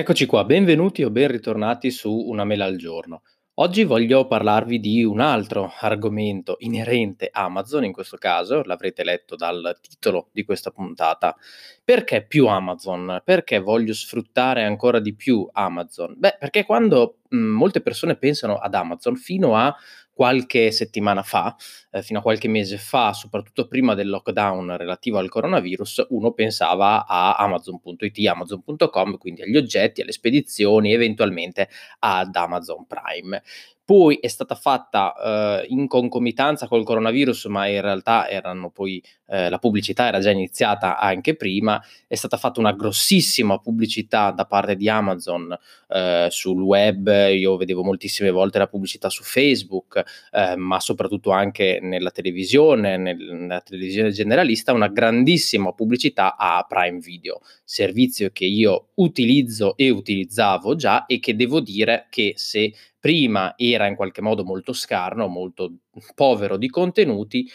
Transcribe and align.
Eccoci 0.00 0.24
qua, 0.24 0.44
benvenuti 0.44 1.02
o 1.02 1.10
ben 1.10 1.28
ritornati 1.28 1.90
su 1.90 2.10
Una 2.10 2.44
mela 2.44 2.64
al 2.64 2.76
giorno. 2.76 3.20
Oggi 3.56 3.84
voglio 3.84 4.26
parlarvi 4.26 4.80
di 4.80 5.04
un 5.04 5.20
altro 5.20 5.70
argomento 5.78 6.56
inerente 6.60 7.28
a 7.30 7.42
Amazon, 7.44 7.84
in 7.84 7.92
questo 7.92 8.16
caso, 8.16 8.62
l'avrete 8.64 9.04
letto 9.04 9.36
dal 9.36 9.76
titolo 9.82 10.30
di 10.32 10.42
questa 10.42 10.70
puntata. 10.70 11.36
Perché 11.84 12.24
più 12.26 12.46
Amazon? 12.46 13.20
Perché 13.22 13.58
voglio 13.58 13.92
sfruttare 13.92 14.64
ancora 14.64 15.00
di 15.00 15.14
più 15.14 15.46
Amazon? 15.52 16.14
Beh, 16.16 16.36
perché 16.38 16.64
quando 16.64 17.18
mh, 17.28 17.36
molte 17.36 17.82
persone 17.82 18.16
pensano 18.16 18.56
ad 18.56 18.72
Amazon 18.72 19.16
fino 19.16 19.54
a 19.54 19.76
qualche 20.20 20.70
settimana 20.70 21.22
fa, 21.22 21.56
eh, 21.92 22.02
fino 22.02 22.18
a 22.18 22.22
qualche 22.22 22.46
mese 22.46 22.76
fa, 22.76 23.14
soprattutto 23.14 23.66
prima 23.66 23.94
del 23.94 24.10
lockdown 24.10 24.76
relativo 24.76 25.16
al 25.16 25.30
coronavirus, 25.30 26.08
uno 26.10 26.32
pensava 26.32 27.06
a 27.06 27.36
Amazon.it, 27.36 28.26
Amazon.com, 28.26 29.16
quindi 29.16 29.40
agli 29.40 29.56
oggetti, 29.56 30.02
alle 30.02 30.12
spedizioni, 30.12 30.92
eventualmente 30.92 31.70
ad 32.00 32.36
Amazon 32.36 32.84
Prime 32.86 33.42
poi 33.90 34.18
è 34.20 34.28
stata 34.28 34.54
fatta 34.54 35.62
eh, 35.64 35.66
in 35.70 35.88
concomitanza 35.88 36.68
col 36.68 36.84
coronavirus, 36.84 37.46
ma 37.46 37.66
in 37.66 37.80
realtà 37.80 38.28
poi 38.72 39.02
eh, 39.26 39.48
la 39.48 39.58
pubblicità 39.58 40.06
era 40.06 40.20
già 40.20 40.30
iniziata 40.30 40.96
anche 40.96 41.34
prima, 41.34 41.82
è 42.06 42.14
stata 42.14 42.36
fatta 42.36 42.60
una 42.60 42.70
grossissima 42.72 43.58
pubblicità 43.58 44.30
da 44.30 44.44
parte 44.44 44.76
di 44.76 44.88
Amazon 44.88 45.58
eh, 45.88 46.28
sul 46.30 46.62
web, 46.62 47.08
io 47.32 47.56
vedevo 47.56 47.82
moltissime 47.82 48.30
volte 48.30 48.58
la 48.58 48.68
pubblicità 48.68 49.08
su 49.08 49.24
Facebook, 49.24 50.00
eh, 50.30 50.54
ma 50.54 50.78
soprattutto 50.78 51.32
anche 51.32 51.80
nella 51.82 52.12
televisione, 52.12 52.96
nel, 52.96 53.16
nella 53.16 53.60
televisione 53.60 54.12
generalista, 54.12 54.72
una 54.72 54.86
grandissima 54.86 55.72
pubblicità 55.72 56.36
a 56.36 56.64
Prime 56.68 57.00
Video, 57.00 57.40
servizio 57.64 58.30
che 58.32 58.44
io 58.44 58.90
utilizzo 58.94 59.76
e 59.76 59.90
utilizzavo 59.90 60.76
già 60.76 61.06
e 61.06 61.18
che 61.18 61.34
devo 61.34 61.58
dire 61.58 62.06
che 62.08 62.34
se 62.36 62.72
prima 63.00 63.54
era 63.56 63.86
in 63.86 63.96
qualche 63.96 64.20
modo 64.20 64.44
molto 64.44 64.72
scarno, 64.72 65.26
molto 65.26 65.78
povero 66.14 66.56
di 66.56 66.68
contenuti, 66.68 67.48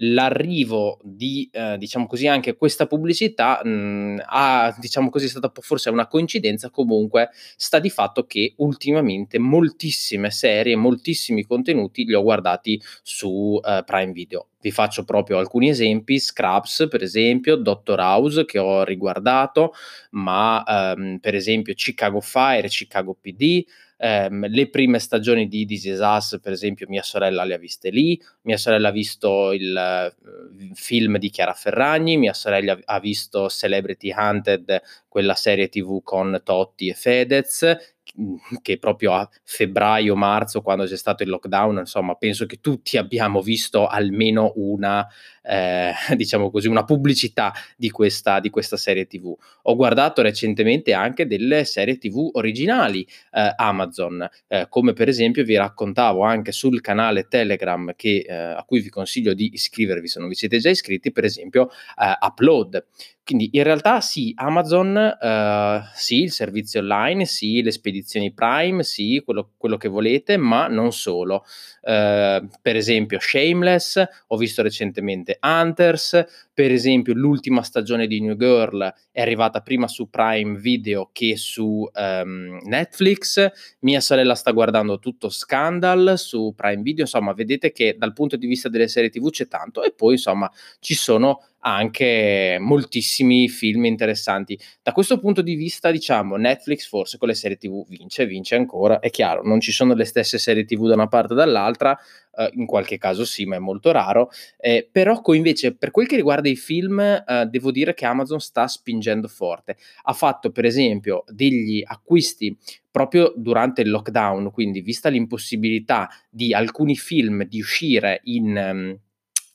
l'arrivo 0.00 0.98
di, 1.02 1.48
eh, 1.52 1.76
diciamo 1.78 2.06
così, 2.06 2.26
anche 2.26 2.56
questa 2.56 2.86
pubblicità 2.86 3.62
mh, 3.64 4.22
ha, 4.26 4.74
diciamo 4.78 5.10
così, 5.10 5.26
è 5.26 5.28
stata 5.28 5.50
forse 5.60 5.90
una 5.90 6.06
coincidenza, 6.06 6.70
comunque 6.70 7.30
sta 7.56 7.78
di 7.78 7.90
fatto 7.90 8.26
che 8.26 8.54
ultimamente 8.56 9.38
moltissime 9.38 10.30
serie, 10.30 10.76
moltissimi 10.76 11.44
contenuti 11.44 12.04
li 12.04 12.14
ho 12.14 12.22
guardati 12.22 12.80
su 13.02 13.58
eh, 13.64 13.82
Prime 13.84 14.12
Video. 14.12 14.48
Vi 14.60 14.70
faccio 14.70 15.04
proprio 15.04 15.38
alcuni 15.38 15.68
esempi, 15.68 16.18
Scraps 16.18 16.86
per 16.90 17.02
esempio, 17.02 17.56
Doctor 17.56 17.98
House 18.00 18.44
che 18.44 18.58
ho 18.58 18.84
riguardato, 18.84 19.72
ma 20.10 20.64
ehm, 20.66 21.18
per 21.18 21.34
esempio 21.34 21.74
Chicago 21.74 22.20
Fire, 22.20 22.68
Chicago 22.68 23.16
PD, 23.20 23.64
ehm, 23.98 24.48
le 24.48 24.68
prime 24.68 24.98
stagioni 24.98 25.48
di 25.48 25.66
This 25.66 25.84
Is 25.84 26.00
Us, 26.00 26.38
per 26.42 26.52
esempio, 26.52 26.86
mia 26.88 27.02
sorella 27.02 27.44
le 27.44 27.54
ha 27.54 27.58
viste 27.58 27.90
lì, 27.90 28.20
mia 28.42 28.56
sorella 28.56 28.88
ha 28.88 28.92
visto 28.92 29.52
il 29.52 30.12
uh, 30.12 30.74
film 30.74 31.18
di 31.18 31.30
Chiara 31.30 31.54
Ferragni, 31.54 32.16
mia 32.16 32.34
sorella 32.34 32.78
ha 32.84 33.00
visto 33.00 33.48
Celebrity 33.48 34.12
Hunted, 34.16 34.80
quella 35.08 35.34
serie 35.34 35.68
tv 35.68 36.02
con 36.02 36.40
Totti 36.44 36.88
e 36.88 36.94
Fedez, 36.94 37.95
che 38.62 38.78
proprio 38.78 39.12
a 39.12 39.28
febbraio-marzo, 39.42 40.62
quando 40.62 40.84
c'è 40.84 40.96
stato 40.96 41.22
il 41.22 41.28
lockdown, 41.28 41.78
insomma, 41.78 42.14
penso 42.14 42.46
che 42.46 42.60
tutti 42.60 42.96
abbiamo 42.96 43.40
visto 43.40 43.86
almeno 43.86 44.52
una, 44.56 45.06
eh, 45.42 45.92
diciamo 46.16 46.50
così, 46.50 46.68
una 46.68 46.84
pubblicità 46.84 47.52
di 47.76 47.90
questa, 47.90 48.40
di 48.40 48.50
questa 48.50 48.76
serie 48.76 49.06
TV. 49.06 49.34
Ho 49.62 49.76
guardato 49.76 50.22
recentemente 50.22 50.92
anche 50.92 51.26
delle 51.26 51.64
serie 51.64 51.98
TV 51.98 52.30
originali 52.32 53.06
eh, 53.32 53.52
Amazon, 53.56 54.28
eh, 54.48 54.66
come 54.68 54.92
per 54.92 55.08
esempio 55.08 55.44
vi 55.44 55.56
raccontavo 55.56 56.22
anche 56.22 56.52
sul 56.52 56.80
canale 56.80 57.26
Telegram 57.28 57.92
che, 57.96 58.24
eh, 58.26 58.34
a 58.34 58.64
cui 58.66 58.80
vi 58.80 58.88
consiglio 58.88 59.34
di 59.34 59.50
iscrivervi 59.52 60.08
se 60.08 60.20
non 60.20 60.28
vi 60.28 60.34
siete 60.34 60.58
già 60.58 60.70
iscritti, 60.70 61.12
per 61.12 61.24
esempio 61.24 61.68
eh, 61.98 62.16
Upload 62.20 62.84
quindi 63.26 63.50
in 63.54 63.64
realtà 63.64 64.00
sì, 64.00 64.32
Amazon, 64.36 64.94
uh, 64.94 65.84
sì, 65.96 66.22
il 66.22 66.30
servizio 66.30 66.78
online, 66.78 67.24
sì, 67.24 67.60
le 67.60 67.72
spedizioni 67.96 68.32
Prime, 68.32 68.82
sì, 68.82 69.22
quello, 69.24 69.52
quello 69.56 69.76
che 69.76 69.88
volete, 69.88 70.36
ma 70.36 70.68
non 70.68 70.92
solo. 70.92 71.44
Uh, 71.80 72.46
per 72.60 72.76
esempio 72.76 73.18
Shameless, 73.18 74.04
ho 74.26 74.36
visto 74.36 74.62
recentemente 74.62 75.38
Hunters, 75.40 76.24
per 76.52 76.70
esempio 76.72 77.14
l'ultima 77.14 77.62
stagione 77.62 78.06
di 78.06 78.20
New 78.20 78.36
Girl 78.36 78.92
è 79.12 79.20
arrivata 79.20 79.60
prima 79.60 79.86
su 79.88 80.10
Prime 80.10 80.58
Video 80.58 81.10
che 81.12 81.36
su 81.36 81.88
um, 81.92 82.58
Netflix, 82.64 83.50
mia 83.80 84.00
sorella 84.00 84.34
sta 84.34 84.50
guardando 84.50 84.98
tutto 84.98 85.28
Scandal 85.28 86.14
su 86.16 86.52
Prime 86.56 86.82
Video, 86.82 87.04
insomma 87.04 87.32
vedete 87.32 87.72
che 87.72 87.96
dal 87.96 88.12
punto 88.12 88.36
di 88.36 88.46
vista 88.46 88.68
delle 88.68 88.88
serie 88.88 89.10
tv 89.10 89.30
c'è 89.30 89.46
tanto 89.46 89.82
e 89.82 89.92
poi 89.92 90.12
insomma 90.12 90.50
ci 90.80 90.94
sono 90.94 91.40
anche 91.66 92.58
moltissimi 92.60 93.48
film 93.48 93.86
interessanti. 93.86 94.56
Da 94.80 94.92
questo 94.92 95.18
punto 95.18 95.42
di 95.42 95.56
vista, 95.56 95.90
diciamo, 95.90 96.36
Netflix 96.36 96.86
forse 96.86 97.18
con 97.18 97.26
le 97.26 97.34
serie 97.34 97.56
TV 97.56 97.84
vince, 97.88 98.24
vince 98.24 98.54
ancora. 98.54 99.00
È 99.00 99.10
chiaro, 99.10 99.42
non 99.42 99.58
ci 99.58 99.72
sono 99.72 99.94
le 99.94 100.04
stesse 100.04 100.38
serie 100.38 100.64
TV 100.64 100.86
da 100.86 100.94
una 100.94 101.08
parte 101.08 101.32
o 101.32 101.36
dall'altra, 101.36 101.98
eh, 102.36 102.50
in 102.54 102.66
qualche 102.66 102.98
caso 102.98 103.24
sì, 103.24 103.46
ma 103.46 103.56
è 103.56 103.58
molto 103.58 103.90
raro. 103.90 104.30
Eh, 104.58 104.88
però 104.90 105.20
invece, 105.32 105.74
per 105.74 105.90
quel 105.90 106.06
che 106.06 106.14
riguarda 106.14 106.48
i 106.48 106.54
film, 106.54 107.00
eh, 107.00 107.46
devo 107.50 107.72
dire 107.72 107.94
che 107.94 108.06
Amazon 108.06 108.38
sta 108.38 108.68
spingendo 108.68 109.26
forte. 109.26 109.76
Ha 110.04 110.12
fatto, 110.12 110.52
per 110.52 110.64
esempio, 110.64 111.24
degli 111.26 111.82
acquisti 111.84 112.56
proprio 112.92 113.34
durante 113.36 113.82
il 113.82 113.90
lockdown, 113.90 114.52
quindi 114.52 114.80
vista 114.82 115.08
l'impossibilità 115.08 116.08
di 116.30 116.54
alcuni 116.54 116.94
film 116.94 117.42
di 117.44 117.58
uscire 117.58 118.20
in... 118.24 118.56
Um, 118.56 119.00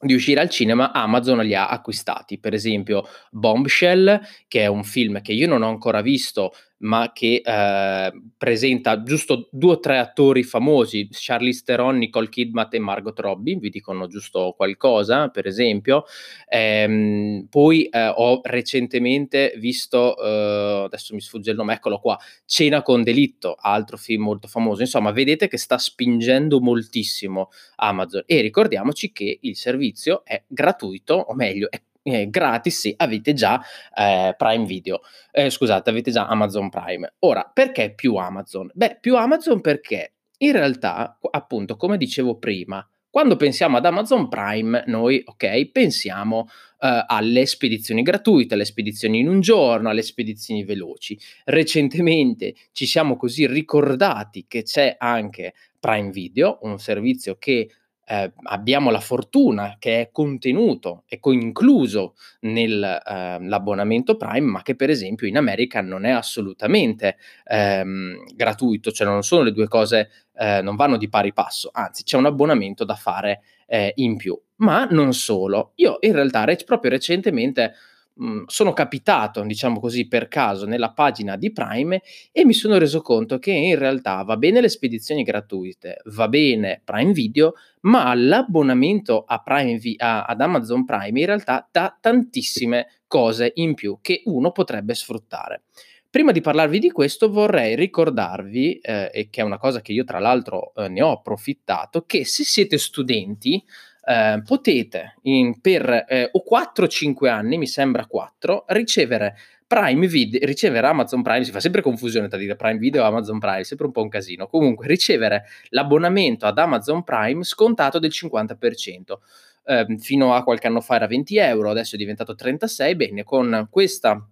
di 0.02 0.14
uscire 0.14 0.42
al 0.42 0.50
cinema, 0.50 0.92
Amazon 0.92 1.40
li 1.40 1.56
ha 1.56 1.68
acquistati. 1.68 2.40
Per 2.40 2.54
esempio, 2.54 3.08
Bombshell, 3.30 4.20
che 4.48 4.62
è 4.62 4.68
un 4.68 4.84
film 4.84 5.22
che 5.22 5.34
io 5.34 5.48
non 5.48 5.62
ho 5.62 5.70
ancora 5.70 6.02
visto, 6.02 6.54
ma 6.82 7.12
che 7.14 7.42
eh, 7.44 8.12
presenta 8.38 9.04
giusto 9.04 9.50
due 9.52 9.74
o 9.74 9.80
tre 9.80 10.00
attori 10.00 10.44
famosi, 10.44 11.08
Charlize 11.12 11.64
Theron, 11.66 11.98
Nicole 11.98 12.30
Kidman 12.30 12.68
e 12.72 12.80
Margot 12.80 13.18
Robbie, 13.20 13.58
vi 13.58 13.70
dicono 13.70 14.08
giusto 14.08 14.54
qualcosa, 14.56 15.30
per 15.30 15.48
esempio. 15.48 16.06
Ehm, 16.48 17.48
poi 17.50 17.86
eh, 17.86 18.14
ho 18.16 18.42
recentemente 18.44 19.54
visto, 19.58 20.18
eh, 20.18 20.84
adesso 20.86 21.14
mi 21.14 21.22
sfugge 21.22 21.52
il 21.52 21.58
nome, 21.58 21.74
eccolo 21.74 22.00
qua, 22.00 22.18
Cena 22.46 22.82
con 22.82 23.04
delitto, 23.04 23.56
altro 23.60 23.98
film 23.98 24.24
molto 24.24 24.48
famoso. 24.48 24.82
Insomma, 24.82 25.12
vedete 25.12 25.48
che 25.48 25.58
sta 25.58 25.78
spingendo 25.78 26.60
moltissimo 26.60 27.50
Amazon 27.76 28.24
e 28.26 28.42
ricordiamoci 28.42 29.12
che 29.12 29.40
il 29.42 29.56
servizio 29.56 30.24
è 30.26 30.44
gratuito, 30.48 31.14
o 31.14 31.34
meglio, 31.34 31.70
è 31.70 31.82
eh, 32.04 32.30
gratis 32.30 32.80
se 32.80 32.94
avete 32.98 33.34
già 33.34 33.62
eh, 33.96 34.34
Prime 34.38 34.66
Video. 34.66 35.02
Eh, 35.32 35.50
scusate, 35.50 35.90
avete 35.90 36.12
già 36.12 36.28
Amazon 36.28 36.70
Prime. 36.70 37.14
Ora, 37.20 37.50
perché 37.54 37.94
più 37.94 38.16
Amazon? 38.16 38.70
Beh, 38.74 38.98
più 39.00 39.16
Amazon 39.16 39.62
perché 39.62 40.14
in 40.38 40.52
realtà, 40.54 41.18
appunto, 41.32 41.76
come 41.78 41.98
dicevo 41.98 42.38
prima, 42.38 42.86
quando 43.12 43.36
pensiamo 43.36 43.76
ad 43.76 43.86
Amazon 43.86 44.30
Prime, 44.30 44.86
noi, 44.88 45.22
ok, 45.26 45.70
pensiamo 45.72 46.40
uh, 46.40 47.04
alle 47.08 47.46
spedizioni 47.46 48.04
gratuite, 48.04 48.54
alle 48.54 48.64
spedizioni 48.64 49.20
in 49.20 49.28
un 49.28 49.42
giorno, 49.42 49.90
alle 49.90 50.02
spedizioni 50.02 50.64
veloci. 50.64 51.20
Recentemente 51.44 52.56
ci 52.72 52.86
siamo 52.86 53.18
così 53.18 53.46
ricordati 53.46 54.46
che 54.48 54.64
c'è 54.64 54.96
anche 54.98 55.54
Prime 55.78 56.10
Video, 56.10 56.60
un 56.62 56.80
servizio 56.80 57.36
che 57.38 57.70
eh, 58.06 58.32
abbiamo 58.44 58.90
la 58.92 59.00
fortuna 59.00 59.78
che 59.80 60.02
è 60.02 60.10
contenuto 60.12 61.04
e 61.08 61.20
coincluso 61.20 62.16
nell'abbonamento 62.42 64.12
ehm, 64.12 64.18
eh, 64.18 64.26
Prime, 64.26 64.48
ma 64.48 64.62
che 64.62 64.76
per 64.76 64.90
esempio 64.90 65.28
in 65.28 65.38
America 65.38 65.82
non 65.82 66.06
è 66.06 66.12
assolutamente 66.12 67.18
ehm, 67.46 68.34
gratuito, 68.36 68.92
cioè 68.92 69.08
non 69.08 69.24
sono 69.24 69.44
le 69.44 69.52
due 69.52 69.68
cose, 69.68 70.10
eh, 70.36 70.62
non 70.62 70.76
vanno 70.76 70.98
di 70.98 71.10
pari 71.10 71.34
passo, 71.34 71.70
anzi 71.74 72.04
c'è 72.04 72.18
un 72.18 72.26
abbonamento 72.26 72.84
da 72.84 72.96
fare 72.96 73.42
eh, 73.68 73.94
in 73.96 74.18
più. 74.18 74.40
Ma 74.58 74.86
non 74.86 75.14
solo, 75.14 75.72
io 75.76 75.98
in 76.02 76.14
realtà 76.14 76.44
re- 76.44 76.58
proprio 76.66 76.92
recentemente 76.92 77.74
Mhmm, 78.14 78.44
sono 78.48 78.74
capitato, 78.74 79.42
diciamo 79.44 79.80
così, 79.80 80.08
per 80.08 80.28
caso 80.28 80.66
nella 80.66 80.92
pagina 80.92 81.38
di 81.38 81.52
Prime 81.52 82.02
e 82.32 82.46
mi 82.46 82.54
sono 82.54 82.78
reso 82.78 83.02
conto 83.02 83.40
che 83.40 83.52
in 83.52 83.78
realtà 83.78 84.22
va 84.24 84.36
bene 84.38 84.60
le 84.62 84.68
spedizioni 84.70 85.24
gratuite, 85.24 86.02
va 86.14 86.28
bene 86.28 86.82
Prime 86.84 87.14
Video, 87.14 87.54
ma 87.82 88.14
l'abbonamento 88.14 89.24
a 89.26 89.42
Prime 89.42 89.80
a- 89.98 90.24
ad 90.26 90.42
Amazon 90.42 90.84
Prime 90.86 91.20
in 91.20 91.26
realtà 91.26 91.68
dà 91.72 91.98
tantissime 92.00 92.88
cose 93.08 93.52
in 93.56 93.74
più 93.76 93.98
che 94.02 94.22
uno 94.26 94.52
potrebbe 94.52 94.94
sfruttare. 94.94 95.64
Prima 96.10 96.34
di 96.34 96.42
parlarvi 96.42 96.80
di 96.80 96.92
questo 96.92 97.30
vorrei 97.32 97.74
ricordarvi, 97.76 98.80
eh, 98.80 99.10
e 99.14 99.30
che 99.30 99.40
è 99.40 99.46
una 99.46 99.58
cosa 99.58 99.80
che 99.80 99.94
io 99.94 100.04
tra 100.04 100.20
l'altro 100.20 100.74
eh, 100.76 100.90
ne 100.90 101.02
ho 101.02 101.12
approfittato, 101.12 102.04
che 102.06 102.26
se 102.26 102.44
siete 102.44 102.78
studenti 102.78 103.64
eh, 104.04 104.42
potete 104.46 105.16
in, 105.24 105.62
per 105.62 106.06
eh, 106.08 106.30
o 106.32 106.42
4 106.42 106.86
o 106.86 106.88
5 106.88 107.30
anni, 107.30 107.58
mi 107.58 107.68
sembra 107.68 108.06
4, 108.06 108.66
ricevere 108.70 109.36
Prime 109.72 110.06
Video, 110.08 110.40
ricevere 110.44 110.86
Amazon 110.88 111.22
Prime, 111.22 111.46
si 111.46 111.52
fa 111.52 111.62
sempre 111.62 111.82
confusione 111.82 112.28
tra 112.28 112.38
dire 112.38 112.58
Prime 112.58 112.78
Video 112.78 113.04
e 113.04 113.06
Amazon 113.06 113.40
Prime, 113.40 113.64
sempre 113.64 113.86
un 113.86 113.94
po' 113.94 114.02
un 114.02 114.10
casino. 114.10 114.48
Comunque, 114.48 114.86
ricevere 114.86 115.46
l'abbonamento 115.70 116.46
ad 116.46 116.58
Amazon 116.58 117.04
Prime 117.04 117.44
scontato 117.44 117.98
del 117.98 118.12
50%. 118.14 119.20
Eh, 119.64 119.86
fino 120.00 120.34
a 120.34 120.44
qualche 120.44 120.68
anno 120.68 120.82
fa 120.82 120.96
era 120.96 121.08
20 121.08 121.38
euro, 121.38 121.70
adesso 121.70 121.96
è 121.96 121.98
diventato 121.98 122.36
36. 122.36 122.96
Bene, 122.98 123.24
con 123.24 123.68
questa 123.70 124.28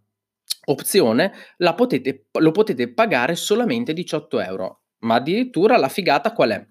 opzione 0.65 1.31
potete, 1.74 2.25
lo 2.39 2.51
potete 2.51 2.92
pagare 2.92 3.36
solamente 3.36 3.94
18 3.94 4.42
euro. 4.42 4.81
Ma 5.04 5.15
addirittura 5.15 5.77
la 5.77 5.88
figata 5.88 6.33
qual 6.33 6.50
è? 6.50 6.68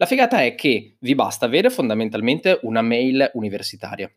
La 0.00 0.06
figata 0.06 0.44
è 0.44 0.54
che 0.54 0.96
vi 1.00 1.16
basta 1.16 1.46
avere 1.46 1.70
fondamentalmente 1.70 2.60
una 2.62 2.82
mail 2.82 3.32
universitaria. 3.34 4.08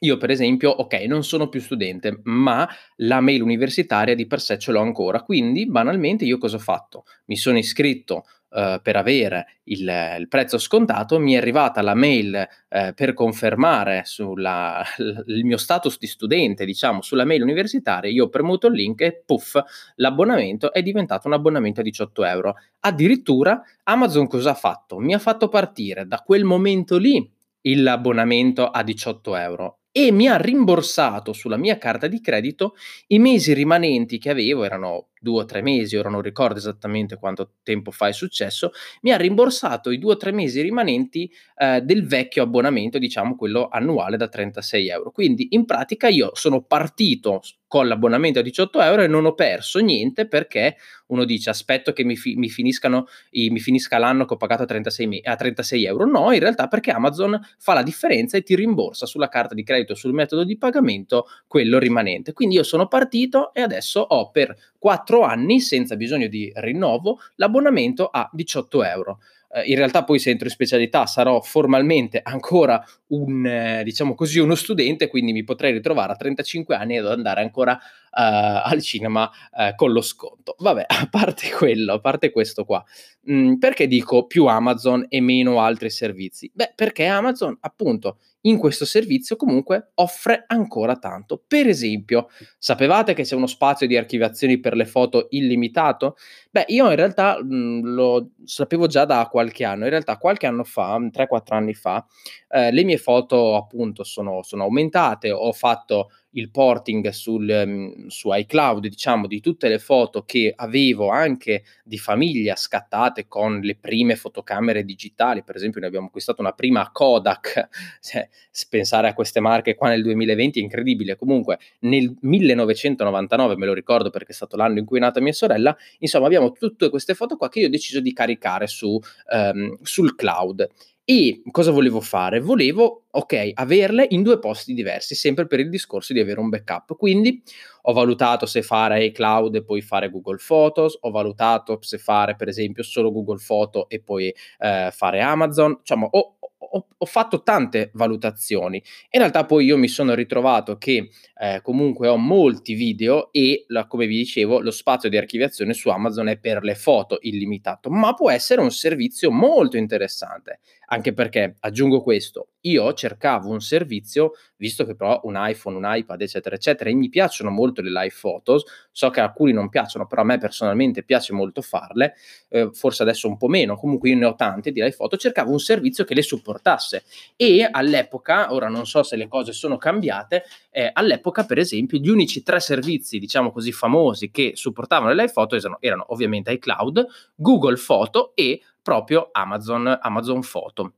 Io 0.00 0.16
per 0.18 0.30
esempio, 0.30 0.70
ok, 0.70 0.94
non 1.08 1.24
sono 1.24 1.48
più 1.48 1.60
studente, 1.60 2.20
ma 2.24 2.68
la 2.96 3.20
mail 3.20 3.42
universitaria 3.42 4.14
di 4.14 4.28
per 4.28 4.40
sé 4.40 4.56
ce 4.56 4.70
l'ho 4.70 4.80
ancora, 4.80 5.22
quindi 5.22 5.66
banalmente 5.66 6.24
io 6.24 6.38
cosa 6.38 6.56
ho 6.56 6.60
fatto? 6.60 7.04
Mi 7.26 7.36
sono 7.36 7.58
iscritto 7.58 8.24
uh, 8.54 8.80
per 8.80 8.96
avere 8.96 9.58
il, 9.64 9.80
il, 10.18 10.28
prezzo 10.28 10.58
scontato, 10.58 11.18
mi 11.18 11.34
è 11.34 11.36
arrivata 11.36 11.82
la 11.82 11.94
mail 11.94 12.46
uh, 12.68 12.94
per 12.94 13.12
confermare 13.12 14.02
sulla, 14.04 14.82
il 14.98 15.44
mio 15.44 15.56
status 15.56 15.98
di 15.98 16.06
studente, 16.06 16.64
diciamo, 16.64 17.02
sulla 17.02 17.24
mail 17.24 17.42
universitaria, 17.42 18.10
io 18.10 18.24
ho 18.24 18.28
premuto 18.28 18.68
il 18.68 18.74
link 18.74 19.00
e 19.00 19.22
puff, 19.26 19.56
l'abbonamento 19.96 20.72
è 20.72 20.82
diventato 20.82 21.26
un 21.26 21.34
abbonamento 21.34 21.80
a 21.80 21.84
18 21.84 22.24
euro. 22.24 22.54
Addirittura 22.80 23.62
Amazon 23.84 24.28
cosa 24.28 24.50
ha 24.50 24.54
fatto? 24.54 24.98
Mi 24.98 25.14
ha 25.14 25.18
fatto 25.18 25.48
partire 25.48 26.06
da 26.06 26.18
quel 26.18 26.44
momento 26.44 26.96
lì 26.98 27.30
l'abbonamento 27.72 28.68
a 28.68 28.82
18 28.82 29.36
euro 29.36 29.78
e 29.90 30.10
mi 30.10 30.26
ha 30.26 30.36
rimborsato 30.36 31.32
sulla 31.32 31.56
mia 31.56 31.78
carta 31.78 32.08
di 32.08 32.20
credito 32.20 32.74
i 33.08 33.18
mesi 33.18 33.54
rimanenti 33.54 34.18
che 34.18 34.30
avevo, 34.30 34.64
erano 34.64 35.10
due 35.24 35.40
o 35.42 35.44
tre 35.44 35.62
mesi, 35.62 35.96
ora 35.96 36.08
non 36.10 36.22
ricordo 36.22 36.58
esattamente 36.58 37.16
quanto 37.16 37.54
tempo 37.64 37.90
fa 37.90 38.06
è 38.06 38.12
successo, 38.12 38.70
mi 39.02 39.10
ha 39.10 39.16
rimborsato 39.16 39.90
i 39.90 39.98
due 39.98 40.12
o 40.12 40.16
tre 40.16 40.30
mesi 40.30 40.60
rimanenti 40.60 41.28
eh, 41.56 41.80
del 41.80 42.06
vecchio 42.06 42.42
abbonamento, 42.44 42.98
diciamo 42.98 43.34
quello 43.34 43.68
annuale 43.68 44.16
da 44.16 44.28
36 44.28 44.88
euro. 44.88 45.10
Quindi 45.10 45.48
in 45.50 45.64
pratica 45.64 46.08
io 46.08 46.30
sono 46.34 46.62
partito 46.62 47.40
con 47.66 47.88
l'abbonamento 47.88 48.38
a 48.38 48.42
18 48.42 48.80
euro 48.80 49.02
e 49.02 49.08
non 49.08 49.24
ho 49.24 49.34
perso 49.34 49.80
niente 49.80 50.28
perché 50.28 50.76
uno 51.08 51.24
dice 51.24 51.50
aspetto 51.50 51.92
che 51.92 52.04
mi, 52.04 52.16
fi- 52.16 52.36
mi, 52.36 52.48
finiscano 52.48 53.06
i- 53.30 53.50
mi 53.50 53.58
finisca 53.60 53.98
l'anno 53.98 54.24
che 54.24 54.34
ho 54.34 54.36
pagato 54.36 54.62
a 54.62 54.66
36, 54.66 55.06
me- 55.06 55.20
a 55.22 55.34
36 55.36 55.84
euro. 55.84 56.06
No, 56.06 56.32
in 56.32 56.40
realtà 56.40 56.68
perché 56.68 56.90
Amazon 56.92 57.38
fa 57.58 57.74
la 57.74 57.82
differenza 57.82 58.36
e 58.36 58.42
ti 58.42 58.54
rimborsa 58.54 59.06
sulla 59.06 59.28
carta 59.28 59.54
di 59.54 59.64
credito, 59.64 59.94
sul 59.94 60.12
metodo 60.12 60.44
di 60.44 60.56
pagamento, 60.56 61.26
quello 61.46 61.78
rimanente. 61.78 62.32
Quindi 62.32 62.54
io 62.56 62.62
sono 62.62 62.86
partito 62.86 63.52
e 63.54 63.60
adesso 63.60 64.00
ho 64.00 64.30
per 64.30 64.54
4 64.78 65.13
anni, 65.22 65.60
senza 65.60 65.96
bisogno 65.96 66.26
di 66.26 66.52
rinnovo, 66.56 67.20
l'abbonamento 67.36 68.06
a 68.06 68.28
18 68.32 68.84
euro. 68.84 69.18
Eh, 69.54 69.62
in 69.66 69.76
realtà 69.76 70.02
poi 70.02 70.18
se 70.18 70.30
entro 70.30 70.46
in 70.46 70.52
specialità 70.52 71.06
sarò 71.06 71.40
formalmente 71.40 72.20
ancora 72.22 72.84
un, 73.08 73.46
eh, 73.46 73.82
diciamo 73.84 74.14
così, 74.14 74.40
uno 74.40 74.56
studente, 74.56 75.08
quindi 75.08 75.32
mi 75.32 75.44
potrei 75.44 75.72
ritrovare 75.72 76.12
a 76.12 76.16
35 76.16 76.74
anni 76.74 76.96
ed 76.96 77.06
andare 77.06 77.40
ancora 77.40 77.78
al 78.16 78.82
cinema 78.82 79.30
uh, 79.52 79.74
con 79.74 79.92
lo 79.92 80.00
sconto. 80.00 80.54
Vabbè, 80.58 80.84
a 80.88 81.08
parte 81.10 81.50
quello, 81.50 81.94
a 81.94 82.00
parte 82.00 82.30
questo 82.30 82.64
qua, 82.64 82.84
mh, 83.22 83.34
mm, 83.34 83.54
perché 83.56 83.86
dico 83.86 84.26
più 84.26 84.46
Amazon 84.46 85.06
e 85.08 85.20
meno 85.20 85.60
altri 85.60 85.90
servizi? 85.90 86.50
Beh, 86.52 86.72
perché 86.74 87.06
Amazon 87.06 87.56
appunto 87.60 88.18
in 88.46 88.58
questo 88.58 88.84
servizio 88.84 89.36
comunque 89.36 89.92
offre 89.94 90.44
ancora 90.46 90.96
tanto. 90.96 91.42
Per 91.46 91.66
esempio, 91.66 92.28
sapevate 92.58 93.14
che 93.14 93.22
c'è 93.22 93.34
uno 93.34 93.46
spazio 93.46 93.86
di 93.86 93.96
archiviazioni 93.96 94.60
per 94.60 94.74
le 94.74 94.84
foto 94.84 95.28
illimitato? 95.30 96.16
Beh, 96.50 96.64
io 96.68 96.88
in 96.90 96.96
realtà 96.96 97.42
mh, 97.42 97.54
mm, 97.54 97.82
lo 97.84 98.30
sapevo 98.44 98.86
già 98.86 99.04
da 99.04 99.26
qualche 99.30 99.64
anno, 99.64 99.84
in 99.84 99.90
realtà 99.90 100.18
qualche 100.18 100.46
anno 100.46 100.64
fa, 100.64 100.98
3-4 100.98 101.54
anni 101.54 101.74
fa, 101.74 102.04
eh, 102.54 102.70
le 102.70 102.84
mie 102.84 102.98
foto 102.98 103.56
appunto 103.56 104.04
sono, 104.04 104.44
sono 104.44 104.62
aumentate, 104.62 105.32
ho 105.32 105.50
fatto 105.50 106.10
il 106.36 106.50
porting 106.50 107.08
sul, 107.08 107.48
um, 107.48 108.06
su 108.06 108.32
iCloud, 108.32 108.86
diciamo, 108.86 109.26
di 109.26 109.40
tutte 109.40 109.68
le 109.68 109.78
foto 109.78 110.24
che 110.24 110.52
avevo 110.54 111.08
anche 111.08 111.64
di 111.82 111.98
famiglia 111.98 112.54
scattate 112.54 113.26
con 113.26 113.60
le 113.60 113.76
prime 113.76 114.14
fotocamere 114.14 114.84
digitali. 114.84 115.42
Per 115.42 115.56
esempio, 115.56 115.80
ne 115.80 115.86
abbiamo 115.86 116.06
acquistato 116.06 116.40
una 116.40 116.52
prima 116.52 116.90
Kodak. 116.92 117.68
Se 118.00 118.28
pensare 118.68 119.08
a 119.08 119.14
queste 119.14 119.40
marche 119.40 119.74
qua 119.74 119.88
nel 119.88 120.02
2020 120.02 120.60
è 120.60 120.62
incredibile. 120.62 121.16
Comunque, 121.16 121.58
nel 121.80 122.14
1999, 122.20 123.56
me 123.56 123.66
lo 123.66 123.74
ricordo 123.74 124.10
perché 124.10 124.30
è 124.30 124.34
stato 124.34 124.56
l'anno 124.56 124.78
in 124.78 124.84
cui 124.84 124.98
è 124.98 125.00
nata 125.00 125.20
mia 125.20 125.32
sorella, 125.32 125.76
insomma, 125.98 126.26
abbiamo 126.26 126.52
tutte 126.52 126.88
queste 126.88 127.14
foto 127.14 127.36
qua 127.36 127.48
che 127.48 127.60
io 127.60 127.66
ho 127.66 127.70
deciso 127.70 128.00
di 128.00 128.12
caricare 128.12 128.68
su, 128.68 128.98
um, 129.32 129.76
sul 129.82 130.14
cloud. 130.14 130.68
E 131.08 131.42
cosa 131.50 131.70
volevo 131.70 132.00
fare? 132.00 132.40
Volevo, 132.40 133.03
ok, 133.16 133.52
averle 133.54 134.06
in 134.10 134.22
due 134.22 134.38
posti 134.38 134.74
diversi, 134.74 135.14
sempre 135.14 135.46
per 135.46 135.60
il 135.60 135.68
discorso 135.68 136.12
di 136.12 136.20
avere 136.20 136.40
un 136.40 136.48
backup. 136.48 136.96
Quindi 136.96 137.42
ho 137.82 137.92
valutato 137.92 138.46
se 138.46 138.62
fare 138.62 139.04
iCloud 139.04 139.54
e 139.54 139.64
poi 139.64 139.82
fare 139.82 140.10
Google 140.10 140.38
Photos, 140.44 140.96
ho 141.00 141.10
valutato 141.10 141.78
se 141.82 141.98
fare 141.98 142.34
per 142.34 142.48
esempio 142.48 142.82
solo 142.82 143.12
Google 143.12 143.40
Photo 143.44 143.88
e 143.88 144.00
poi 144.00 144.34
eh, 144.58 144.88
fare 144.90 145.20
Amazon. 145.20 145.76
Diciamo, 145.78 146.08
ho, 146.10 146.36
ho, 146.74 146.86
ho, 146.96 147.06
fatto 147.06 147.42
tante 147.42 147.90
valutazioni. 147.94 148.82
In 149.10 149.20
realtà 149.20 149.44
poi 149.44 149.64
io 149.66 149.76
mi 149.76 149.88
sono 149.88 150.14
ritrovato 150.14 150.76
che 150.76 151.10
eh, 151.38 151.60
comunque 151.62 152.08
ho 152.08 152.16
molti 152.16 152.74
video 152.74 153.30
e, 153.32 153.64
la, 153.68 153.86
come 153.86 154.06
vi 154.06 154.16
dicevo, 154.16 154.60
lo 154.60 154.70
spazio 154.70 155.08
di 155.08 155.16
archiviazione 155.16 155.72
su 155.72 155.88
Amazon 155.88 156.28
è 156.28 156.38
per 156.38 156.62
le 156.62 156.74
foto 156.74 157.18
illimitato, 157.20 157.90
ma 157.90 158.14
può 158.14 158.30
essere 158.30 158.60
un 158.60 158.70
servizio 158.70 159.30
molto 159.30 159.76
interessante. 159.76 160.60
Anche 160.86 161.12
perché, 161.12 161.56
aggiungo 161.60 162.02
questo, 162.02 162.48
io 162.62 162.92
cercavo 163.04 163.50
un 163.50 163.60
servizio, 163.60 164.32
visto 164.56 164.86
che 164.86 164.94
però 164.94 165.20
un 165.24 165.34
iPhone, 165.36 165.76
un 165.76 165.84
iPad, 165.86 166.22
eccetera, 166.22 166.56
eccetera, 166.56 166.88
e 166.88 166.94
mi 166.94 167.10
piacciono 167.10 167.50
molto 167.50 167.82
le 167.82 167.90
live 167.90 168.14
photos, 168.18 168.64
so 168.90 169.10
che 169.10 169.20
alcuni 169.20 169.52
non 169.52 169.68
piacciono, 169.68 170.06
però 170.06 170.22
a 170.22 170.24
me 170.24 170.38
personalmente 170.38 171.02
piace 171.02 171.34
molto 171.34 171.60
farle, 171.60 172.14
eh, 172.48 172.70
forse 172.72 173.02
adesso 173.02 173.28
un 173.28 173.36
po' 173.36 173.48
meno, 173.48 173.76
comunque 173.76 174.08
io 174.08 174.16
ne 174.16 174.24
ho 174.24 174.34
tante 174.34 174.72
di 174.72 174.80
live 174.80 174.96
photo, 174.96 175.18
cercavo 175.18 175.50
un 175.50 175.60
servizio 175.60 176.04
che 176.04 176.14
le 176.14 176.22
supportasse 176.22 177.04
e 177.36 177.68
all'epoca, 177.70 178.54
ora 178.54 178.68
non 178.68 178.86
so 178.86 179.02
se 179.02 179.16
le 179.16 179.28
cose 179.28 179.52
sono 179.52 179.76
cambiate, 179.76 180.44
eh, 180.70 180.90
all'epoca 180.90 181.44
per 181.44 181.58
esempio 181.58 181.98
gli 181.98 182.08
unici 182.08 182.42
tre 182.42 182.58
servizi, 182.58 183.18
diciamo 183.18 183.52
così, 183.52 183.70
famosi 183.70 184.30
che 184.30 184.52
supportavano 184.54 185.12
le 185.12 185.20
live 185.20 185.32
photo 185.32 185.56
erano, 185.56 185.76
erano 185.80 186.06
ovviamente 186.08 186.52
iCloud, 186.52 187.06
Google 187.34 187.76
Photo 187.76 188.32
e 188.34 188.62
proprio 188.80 189.28
Amazon, 189.32 189.98
Amazon 190.00 190.40
Photo. 190.40 190.92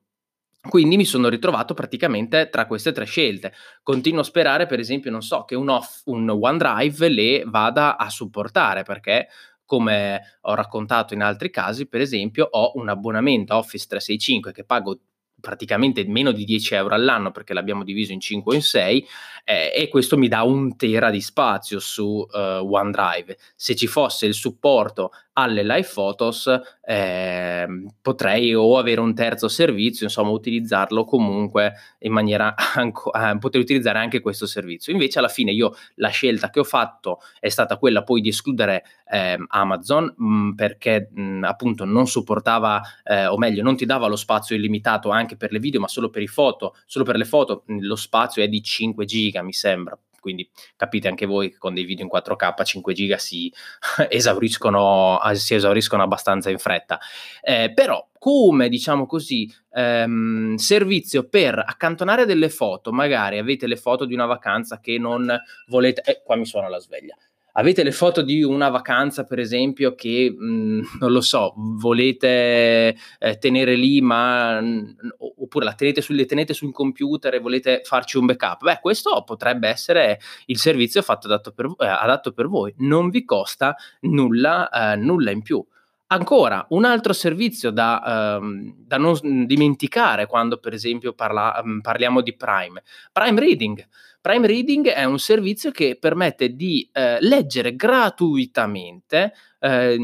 Quindi 0.69 0.97
mi 0.97 1.05
sono 1.05 1.29
ritrovato 1.29 1.75
praticamente 1.75 2.49
tra 2.51 2.67
queste 2.67 2.93
tre 2.93 3.05
scelte. 3.05 3.53
Continuo 3.83 4.21
a 4.21 4.25
sperare, 4.25 4.67
per 4.67 4.79
esempio, 4.79 5.11
non 5.11 5.23
so, 5.23 5.45
che 5.45 5.55
un, 5.55 5.69
off, 5.69 6.03
un 6.07 6.29
OneDrive 6.29 7.09
le 7.09 7.45
vada 7.47 7.97
a 7.97 8.09
supportare, 8.11 8.83
perché 8.83 9.29
come 9.65 10.39
ho 10.43 10.55
raccontato 10.55 11.13
in 11.13 11.23
altri 11.23 11.51
casi, 11.51 11.87
per 11.87 12.01
esempio, 12.01 12.47
ho 12.51 12.73
un 12.77 12.89
abbonamento 12.89 13.55
Office 13.55 13.87
365 13.89 14.53
che 14.53 14.65
pago 14.65 15.01
praticamente 15.39 16.05
meno 16.07 16.33
di 16.33 16.45
10 16.45 16.75
euro 16.75 16.95
all'anno 16.95 17.31
perché 17.31 17.53
l'abbiamo 17.53 17.85
diviso 17.85 18.13
in 18.13 18.21
5 18.21 18.53
o 18.53 18.57
in 18.57 18.63
6 18.63 19.07
eh, 19.45 19.73
e 19.77 19.89
questo 19.89 20.17
mi 20.17 20.29
dà 20.29 20.43
un 20.43 20.77
tera 20.77 21.11
di 21.11 21.21
spazio 21.21 21.79
su 21.79 22.05
uh, 22.05 22.39
OneDrive. 22.39 23.37
Se 23.55 23.77
ci 23.77 23.87
fosse 23.87 24.27
il 24.27 24.35
supporto 24.35 25.11
alle 25.39 25.63
live 25.63 25.87
photos 25.87 26.49
eh, 26.83 27.67
potrei 28.01 28.55
o 28.55 28.79
avere 28.79 29.01
un 29.01 29.15
terzo 29.15 29.49
servizio, 29.49 30.07
insomma 30.07 30.31
utilizzarlo 30.31 31.05
comunque 31.05 31.75
in 32.01 32.13
maniera 32.13 32.55
anco, 32.75 33.13
eh, 33.13 33.37
poter 33.39 33.61
utilizzare 33.61 33.99
anche 33.99 34.21
questo 34.21 34.47
servizio. 34.47 34.93
Invece 34.93 35.19
alla 35.19 35.29
fine 35.29 35.53
io 35.53 35.75
la 35.97 36.09
scelta 36.09 36.49
che 36.49 36.61
ho 36.61 36.65
fatto 36.65 37.21
è 37.39 37.49
stata 37.49 37.77
quella 37.77 38.03
poi 38.03 38.21
di 38.21 38.31
escludere 38.31 38.85
eh, 39.11 39.37
Amazon 39.49 40.15
mh, 40.17 40.27
mm, 40.27 40.53
perché 40.53 41.11
mh, 41.13 41.23
mm, 41.23 41.45
appunto 41.45 41.85
non 41.85 42.07
supportava 42.07 42.81
eh, 43.05 43.27
o 43.27 43.37
meglio 43.37 43.63
non 43.63 43.77
ti 43.77 43.85
dava 43.85 44.07
lo 44.07 44.17
spazio 44.17 44.57
illimitato 44.57 45.11
anche 45.11 45.37
per 45.37 45.53
le 45.53 45.59
video 45.59 45.81
ma 45.81 45.89
solo 45.89 46.09
per 46.09 46.23
i 46.23 46.27
foto, 46.27 46.75
solo 46.87 47.05
per 47.05 47.17
le 47.17 47.25
foto 47.25 47.65
mh, 47.67 47.79
lo 47.81 47.97
spazio 47.97 48.43
è 48.43 48.49
di 48.49 48.63
5 48.63 49.05
giga 49.05 49.43
mi 49.43 49.53
sembra 49.53 49.99
quindi 50.27 50.51
capite 50.75 51.07
anche 51.07 51.25
voi 51.25 51.51
che 51.51 51.57
con 51.57 51.73
dei 51.73 51.85
video 51.85 52.05
in 52.05 52.11
4K 52.13 52.65
5 52.65 52.95
giga 52.95 53.17
si 53.17 53.53
esauriscono, 54.11 55.21
si 55.35 55.55
esauriscono 55.55 56.03
abbastanza 56.03 56.51
in 56.51 56.59
fretta. 56.59 56.99
Eh, 57.41 57.71
però 57.73 58.05
come 58.19 58.69
diciamo 58.69 59.07
così 59.07 59.49
ehm, 59.73 60.57
servizio 60.57 61.29
per 61.29 61.63
accantonare 61.65 62.25
delle 62.25 62.49
foto, 62.49 62.91
magari 62.91 63.39
avete 63.39 63.69
le 63.69 63.77
foto 63.77 64.05
di 64.05 64.15
una 64.15 64.27
vacanza 64.27 64.81
che 64.81 64.99
non 64.99 65.33
volete, 65.69 66.03
eh, 66.05 66.23
qua 66.25 66.35
mi 66.35 66.45
suona 66.45 66.69
la 66.69 66.81
sveglia, 66.81 67.15
avete 67.59 67.83
le 67.83 67.93
foto 67.93 68.23
di 68.23 68.43
una 68.43 68.69
vacanza, 68.69 69.25
per 69.25 69.39
esempio, 69.39 69.95
che 69.95 70.35
mh, 70.37 70.45
mm, 70.45 70.81
non 71.01 71.13
lo 71.13 71.21
so, 71.21 71.53
volete 71.57 72.97
eh, 73.19 73.39
tenere 73.39 73.75
lì, 73.75 74.01
ma 74.01 74.61
mh, 74.61 74.97
oppure 75.39 75.65
la 75.65 75.75
tenete, 75.75 76.01
sul, 76.01 76.17
le 76.17 76.27
tenete 76.27 76.55
sul 76.55 76.73
computer 76.73 77.35
e 77.35 77.41
volete 77.41 77.81
farci 77.85 78.19
un 78.19 78.27
backup. 78.27 78.63
Beh, 78.63 78.79
questo 78.81 79.23
potrebbe 79.25 79.69
essere 79.69 80.21
il 80.47 80.59
servizio 80.59 81.03
fatto 81.03 81.27
adatto 81.27 81.53
per, 81.53 81.67
eh, 81.79 81.87
adatto 81.87 82.33
per 82.33 82.47
voi. 82.47 82.75
Non 82.79 83.11
vi 83.11 83.25
costa 83.25 83.77
nulla, 84.01 84.69
eh, 84.69 84.97
nulla 84.97 85.31
in 85.31 85.43
più. 85.43 85.65
Ancora, 86.09 86.65
un 86.71 86.85
altro 86.85 87.13
servizio 87.13 87.71
da, 87.71 88.37
ehm, 88.39 88.75
da 88.79 88.97
non 88.97 89.45
dimenticare 89.45 90.27
quando, 90.27 90.59
per 90.59 90.73
esempio, 90.73 91.15
parla, 91.15 91.61
mm, 91.65 91.81
parliamo 91.81 92.21
di 92.21 92.37
Prime. 92.37 92.83
Prime 93.11 93.41
Reading. 93.41 93.89
Prime 94.21 94.47
Reading 94.47 94.87
è 94.89 95.05
un 95.05 95.19
servizio 95.19 95.73
che 95.73 95.97
permette 96.01 96.55
di 96.55 96.89
eh, 96.93 97.19
leggere 97.21 97.75
gratuitamente 97.75 99.33
eh, 99.59 99.97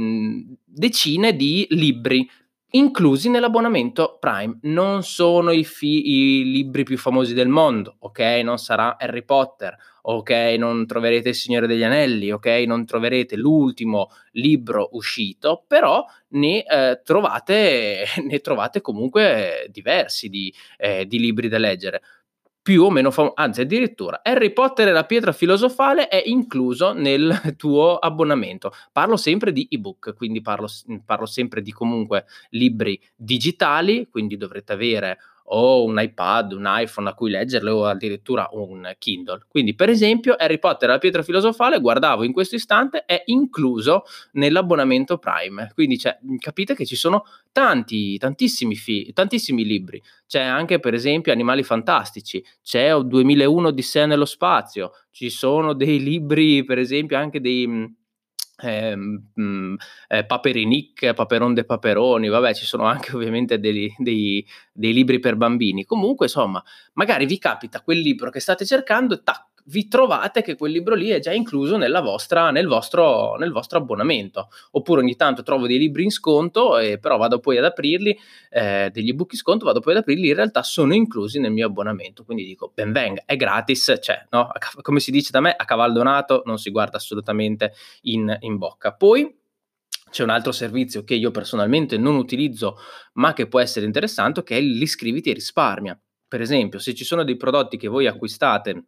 decine 0.64 1.37
di 1.37 1.66
libri 1.71 2.28
inclusi 2.73 3.29
nell'abbonamento 3.29 4.19
Prime. 4.21 4.59
Non 4.62 5.02
sono 5.02 5.50
i, 5.50 5.64
fi- 5.64 6.11
i, 6.11 6.45
libri 6.45 6.85
più 6.85 6.97
famosi 6.97 7.35
del 7.35 7.49
mondo, 7.49 7.97
ok? 8.00 8.21
Non 8.43 8.59
sarà 8.59 8.97
Harry 8.99 9.25
Potter, 9.25 9.76
ok? 10.02 10.31
Non 10.59 10.87
troverete 10.87 11.31
Il 11.31 11.35
Signore 11.35 11.67
degli 11.67 11.83
Anelli, 11.83 12.31
ok? 12.31 12.47
Non 12.67 12.87
troverete 12.87 13.37
l'ultimo 13.37 14.09
libro 14.33 14.91
uscito, 14.93 15.64
però 15.67 16.05
ne, 16.29 16.64
eh, 16.64 17.00
trovate, 17.05 18.05
ne 18.25 18.38
trovate 18.41 18.81
comunque 18.81 19.67
diversi 19.71 20.29
di, 20.29 20.52
eh, 20.76 21.07
di 21.07 21.19
libri 21.19 21.49
da 21.49 21.59
leggere 21.59 22.02
più 22.62 22.85
o 22.85 22.90
meno 22.90 23.11
famoso, 23.11 23.35
anzi 23.37 23.62
addirittura 23.62 24.21
Harry 24.23 24.52
Potter 24.52 24.88
e 24.88 24.92
la 24.92 25.04
pietra 25.04 25.33
filosofale 25.33 26.07
è 26.09 26.23
incluso 26.25 26.92
nel 26.92 27.40
tuo 27.59 27.97
abbonamento. 27.97 28.73
Parlo 28.92 29.16
sempre 29.16 29.52
di 29.52 29.66
ebook, 29.69 30.14
quindi 30.14 30.40
parlo, 30.40 30.69
parlo 31.04 31.26
sempre 31.26 31.61
di 31.61 31.73
comunque 31.73 32.25
libri 32.50 33.00
digitali, 33.16 34.09
quindi 34.09 34.37
dovrete 34.37 34.73
avere 34.73 35.19
o 35.44 35.84
un 35.84 35.99
iPad, 36.00 36.52
un 36.52 36.64
iPhone 36.66 37.08
a 37.08 37.14
cui 37.14 37.30
leggerle 37.30 37.70
o 37.70 37.87
addirittura 37.87 38.49
un 38.52 38.94
Kindle. 38.99 39.46
Quindi, 39.49 39.75
per 39.75 39.88
esempio, 39.88 40.34
Harry 40.34 40.58
Potter 40.58 40.88
e 40.88 40.92
la 40.92 40.99
pietra 40.99 41.22
filosofale, 41.22 41.80
guardavo 41.80 42.25
in 42.25 42.32
questo 42.32 42.54
istante, 42.54 43.04
è 43.04 43.22
incluso 43.26 44.04
nell'abbonamento 44.32 45.18
Prime. 45.18 45.70
Quindi 45.75 45.99
cioè, 45.99 46.18
capite 46.38 46.75
che 46.75 46.87
ci 46.87 46.96
sono 46.96 47.25
tanti, 47.50 48.16
tantissimi, 48.18 48.75
fi- 48.76 49.12
tantissimi 49.12 49.64
libri. 49.64 50.02
C'è 50.26 50.40
anche, 50.40 50.80
per 50.80 50.94
esempio, 50.94 51.32
Animali 51.32 51.62
Fantastici, 51.62 52.44
c'è 52.62 52.94
2001 52.94 53.70
di 53.70 53.82
sé 53.82 54.06
nello 54.06 54.25
spazio, 54.25 54.92
ci 55.11 55.28
sono 55.28 55.75
dei 55.75 56.00
libri, 56.02 56.64
per 56.64 56.78
esempio, 56.78 57.18
anche 57.18 57.40
dei 57.40 58.00
eh, 58.61 58.97
mh, 58.97 59.75
eh, 60.09 60.25
Paperinic, 60.25 61.14
Paperon 61.14 61.54
de 61.54 61.64
Paperoni, 61.64 62.28
vabbè 62.28 62.54
ci 62.54 62.64
sono 62.64 62.85
anche 62.85 63.14
ovviamente 63.16 63.59
dei, 63.59 63.94
dei, 63.99 64.47
dei, 64.73 64.92
libri 64.92 65.18
per 65.18 65.37
bambini. 65.37 65.85
Comunque 65.85 66.26
insomma, 66.26 66.62
magari 66.94 67.26
vi 67.26 67.38
capita 67.38 67.80
quel 67.80 67.99
libro 67.99 68.30
che 68.30 68.40
state 68.40 68.64
cercando 68.64 69.14
e 69.14 69.23
tac, 69.23 69.47
vi 69.64 69.88
trovate 69.88 70.42
che 70.42 70.57
quel 70.57 70.73
libro 70.73 70.95
lì 70.95 71.09
è 71.09 71.21
già 71.21 71.33
incluso 71.33 71.76
vostra, 72.02 72.50
nel, 72.50 72.66
vostro, 72.66 73.37
nel, 73.37 73.52
vostro, 73.52 73.78
abbonamento. 73.78 74.49
Oppure 74.73 75.00
ogni 75.00 75.16
tanto 75.16 75.42
trovo 75.42 75.66
dei 75.66 75.78
libri 75.78 76.04
in 76.04 76.11
sconto, 76.11 76.78
e 76.78 76.99
però 76.99 77.16
vado 77.16 77.38
poi 77.38 77.59
ad 77.59 77.64
aprirli, 77.64 78.19
eh, 78.50 78.90
degli 78.92 79.11
ebook 79.11 79.33
in 79.33 79.38
sconto, 79.38 79.64
vado 79.64 79.81
poi 79.81 79.95
ad 79.95 80.00
aprirli, 80.00 80.28
in 80.28 80.35
realtà 80.35 80.62
sono 80.62 80.95
inclusi 80.95 81.38
nel 81.38 81.52
mio 81.52 81.66
abbonamento. 81.66 82.25
Quindi 82.25 82.45
dico, 82.45 82.73
ben 82.75 82.92
venga, 82.92 83.23
è 83.25 83.37
gratis, 83.37 83.99
cioè, 84.00 84.26
no? 84.31 84.50
come 84.81 85.00
si 85.00 85.11
dice 85.11 85.31
da 85.31 85.40
me, 85.40 85.52
a 85.52 85.64
cavallo 85.64 85.95
donato 85.95 86.42
non 86.45 86.59
si 86.59 86.71
guarda 86.71 86.97
assolutamente 86.97 87.73
in, 88.02 88.37
in 88.40 88.57
bocca. 88.59 88.92
Poi 88.95 89.40
c'è 90.11 90.23
un 90.23 90.31
altro 90.31 90.52
servizio 90.52 91.04
che 91.04 91.14
io 91.14 91.31
personalmente 91.31 91.97
non 91.97 92.16
utilizzo, 92.16 92.76
ma 93.14 93.33
che 93.33 93.49
può 93.49 93.61
essere 93.61 93.87
interessante, 93.87 94.42
che 94.42 94.59
è 94.59 94.61
l'iscriviti 94.61 95.31
e 95.31 95.35
risparmia. 95.35 95.99
Per 96.28 96.40
esempio, 96.40 96.78
se 96.78 96.95
ci 96.95 97.04
sono 97.04 97.25
dei 97.25 97.37
prodotti 97.37 97.76
che 97.76 97.88
voi 97.88 98.07
acquistate 98.07 98.85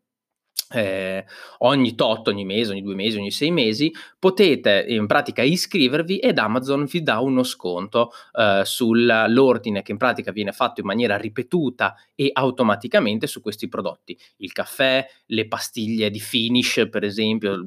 eh, 0.75 1.25
ogni 1.59 1.95
tot, 1.95 2.29
ogni 2.29 2.45
mese, 2.45 2.73
ogni 2.73 2.83
due 2.83 2.95
mesi, 2.95 3.19
ogni 3.19 3.31
sei 3.31 3.51
mesi, 3.51 3.93
potete 4.19 4.85
in 4.89 5.07
pratica 5.07 5.43
iscrivervi 5.43 6.19
ed 6.19 6.39
Amazon 6.39 6.85
vi 6.85 7.03
dà 7.03 7.21
uno 7.21 7.43
sconto 7.43 8.11
eh, 8.33 8.63
sull'ordine 8.65 9.83
che 9.83 9.93
in 9.93 9.99
pratica 9.99 10.33
viene 10.33 10.53
fatto 10.53 10.81
in 10.81 10.87
maniera 10.87 11.17
ripetuta 11.17 11.95
e 12.15 12.31
automaticamente 12.33 13.27
su 13.27 13.41
questi 13.41 13.69
prodotti. 13.69 14.19
Il 14.39 14.53
caffè, 14.53 15.07
le 15.27 15.47
pastiglie 15.49 16.11
di 16.11 16.21
finish, 16.21 16.89
per 16.91 17.05
esempio, 17.05 17.63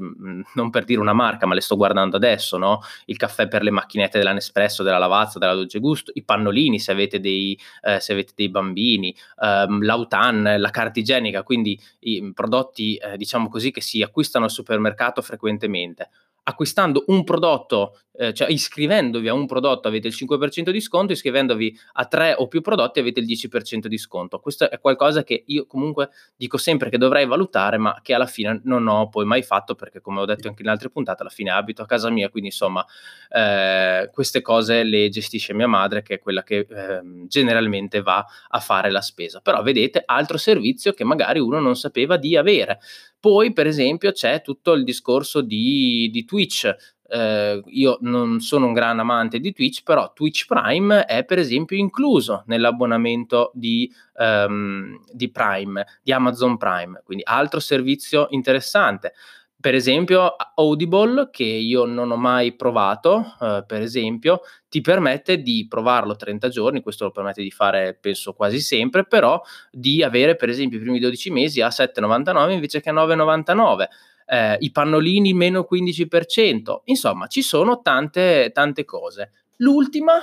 non 0.53 0.69
per 0.69 0.83
dire 0.83 0.99
una 0.99 1.13
marca, 1.13 1.45
ma 1.45 1.53
le 1.53 1.61
sto 1.61 1.75
guardando 1.75 2.15
adesso, 2.15 2.57
no? 2.57 2.81
Il 3.05 3.17
caffè 3.17 3.47
per 3.47 3.63
le 3.63 3.71
macchinette 3.71 4.17
della 4.17 4.33
Nespresso, 4.33 4.83
della 4.83 4.97
Lavazza, 4.97 5.39
della 5.39 5.53
Dolce 5.53 5.79
Gusto, 5.79 6.11
i 6.15 6.23
pannolini 6.23 6.79
se 6.79 6.91
avete 6.91 7.19
dei, 7.19 7.57
eh, 7.81 7.99
se 7.99 8.13
avete 8.13 8.33
dei 8.35 8.49
bambini, 8.49 9.15
ehm, 9.41 9.83
l'autan, 9.83 10.55
la 10.57 10.69
carta 10.69 10.99
igienica, 10.99 11.43
quindi 11.43 11.79
i 11.99 12.31
prodotti 12.33 12.76
eh, 12.81 13.17
diciamo 13.17 13.49
così, 13.49 13.71
che 13.71 13.81
si 13.81 14.01
acquistano 14.01 14.45
al 14.45 14.51
supermercato 14.51 15.21
frequentemente 15.21 16.09
acquistando 16.47 17.03
un 17.07 17.25
prodotto, 17.25 17.99
eh, 18.13 18.33
cioè 18.33 18.49
iscrivendovi 18.49 19.27
a 19.27 19.33
un 19.33 19.45
prodotto 19.45 19.89
avete 19.89 20.07
il 20.07 20.15
5% 20.17 20.69
di 20.69 20.79
sconto, 20.79 21.11
iscrivendovi 21.11 21.77
a 21.93 22.05
tre 22.05 22.35
o 22.37 22.47
più 22.47 22.61
prodotti 22.61 22.99
avete 22.99 23.19
il 23.19 23.25
10% 23.25 23.87
di 23.87 23.97
sconto. 23.97 24.39
Questo 24.39 24.69
è 24.69 24.79
qualcosa 24.79 25.23
che 25.23 25.43
io 25.45 25.65
comunque 25.65 26.09
dico 26.37 26.57
sempre 26.57 26.89
che 26.89 26.97
dovrei 26.97 27.25
valutare, 27.25 27.77
ma 27.77 27.99
che 28.01 28.13
alla 28.13 28.25
fine 28.25 28.61
non 28.63 28.87
ho 28.87 29.09
poi 29.09 29.25
mai 29.25 29.43
fatto 29.43 29.75
perché 29.75 29.99
come 29.99 30.21
ho 30.21 30.25
detto 30.25 30.47
anche 30.47 30.61
in 30.61 30.69
altre 30.69 30.89
puntate, 30.89 31.21
alla 31.21 31.31
fine 31.31 31.51
abito 31.51 31.81
a 31.81 31.85
casa 31.85 32.09
mia, 32.09 32.29
quindi 32.29 32.49
insomma 32.49 32.85
eh, 33.29 34.09
queste 34.13 34.41
cose 34.41 34.83
le 34.83 35.09
gestisce 35.09 35.53
mia 35.53 35.67
madre 35.67 36.01
che 36.01 36.15
è 36.15 36.19
quella 36.19 36.43
che 36.43 36.65
eh, 36.69 37.01
generalmente 37.27 38.01
va 38.01 38.25
a 38.47 38.59
fare 38.59 38.89
la 38.89 39.01
spesa. 39.01 39.41
Però 39.41 39.61
vedete 39.61 40.01
altro 40.05 40.37
servizio 40.37 40.93
che 40.93 41.03
magari 41.03 41.39
uno 41.39 41.59
non 41.59 41.75
sapeva 41.75 42.15
di 42.15 42.37
avere. 42.37 42.79
Poi, 43.19 43.51
per 43.53 43.67
esempio, 43.67 44.11
c'è 44.11 44.41
tutto 44.41 44.73
il 44.73 44.83
discorso 44.83 45.41
di, 45.41 46.09
di 46.11 46.23
Twitch. 46.25 46.73
Eh, 47.09 47.61
io 47.65 47.97
non 48.01 48.39
sono 48.41 48.67
un 48.67 48.73
gran 48.73 48.99
amante 48.99 49.39
di 49.39 49.53
Twitch, 49.53 49.83
però 49.83 50.11
Twitch 50.13 50.45
Prime 50.45 51.05
è 51.05 51.23
per 51.23 51.39
esempio 51.39 51.77
incluso 51.77 52.43
nell'abbonamento 52.47 53.51
di, 53.53 53.89
um, 54.15 54.99
di 55.11 55.31
Prime, 55.31 55.85
di 56.03 56.11
Amazon 56.11 56.57
Prime, 56.57 57.01
quindi 57.05 57.23
altro 57.25 57.61
servizio 57.61 58.27
interessante 58.31 59.13
per 59.59 59.73
esempio 59.73 60.35
Audible, 60.55 61.29
che 61.31 61.43
io 61.43 61.85
non 61.85 62.11
ho 62.11 62.15
mai 62.15 62.55
provato, 62.55 63.35
eh, 63.41 63.63
per 63.65 63.81
esempio, 63.81 64.41
ti 64.69 64.81
permette 64.81 65.41
di 65.41 65.65
provarlo 65.67 66.15
30 66.15 66.49
giorni, 66.49 66.81
questo 66.81 67.05
lo 67.05 67.11
permette 67.11 67.41
di 67.41 67.49
fare 67.51 67.97
penso 67.99 68.33
quasi 68.33 68.59
sempre, 68.59 69.05
però 69.05 69.41
di 69.71 70.03
avere 70.03 70.35
per 70.35 70.49
esempio 70.49 70.77
i 70.77 70.81
primi 70.81 70.99
12 70.99 71.31
mesi 71.31 71.61
a 71.61 71.69
7,99 71.69 72.51
invece 72.51 72.81
che 72.81 72.89
a 72.89 72.93
9,99. 72.93 73.87
Eh, 74.29 74.57
I 74.59 74.71
pannolini 74.71 75.33
meno 75.33 75.65
15%, 75.69 76.81
insomma 76.85 77.27
ci 77.27 77.41
sono 77.41 77.81
tante, 77.81 78.51
tante 78.53 78.85
cose. 78.85 79.31
L'ultima, 79.57 80.13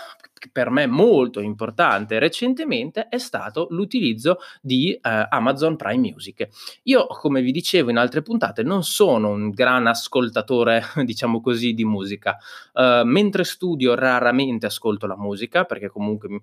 per 0.53 0.71
me 0.71 0.87
molto 0.87 1.41
importante 1.41 2.21
recentemente, 2.21 3.09
è 3.09 3.19
stato 3.19 3.67
l'utilizzo 3.71 4.39
di 4.61 4.93
eh, 4.93 5.01
Amazon 5.29 5.75
Prime 5.75 6.13
Music. 6.13 6.49
Io, 6.85 7.07
come 7.07 7.43
vi 7.43 7.51
dicevo 7.51 7.91
in 7.91 7.97
altre 7.97 8.23
puntate, 8.23 8.63
non 8.63 8.85
sono 8.85 9.31
un 9.31 9.51
gran 9.51 9.89
ascoltatore, 9.89 10.85
diciamo 11.05 11.41
così, 11.41 11.75
di 11.75 11.85
musica. 11.85 12.39
Uh, 12.75 13.05
mentre 13.05 13.45
studio 13.45 13.95
raramente 13.95 14.67
ascolto 14.67 15.07
la 15.07 15.17
musica, 15.17 15.65
perché 15.65 15.89
comunque 15.89 16.29
uh, 16.29 16.41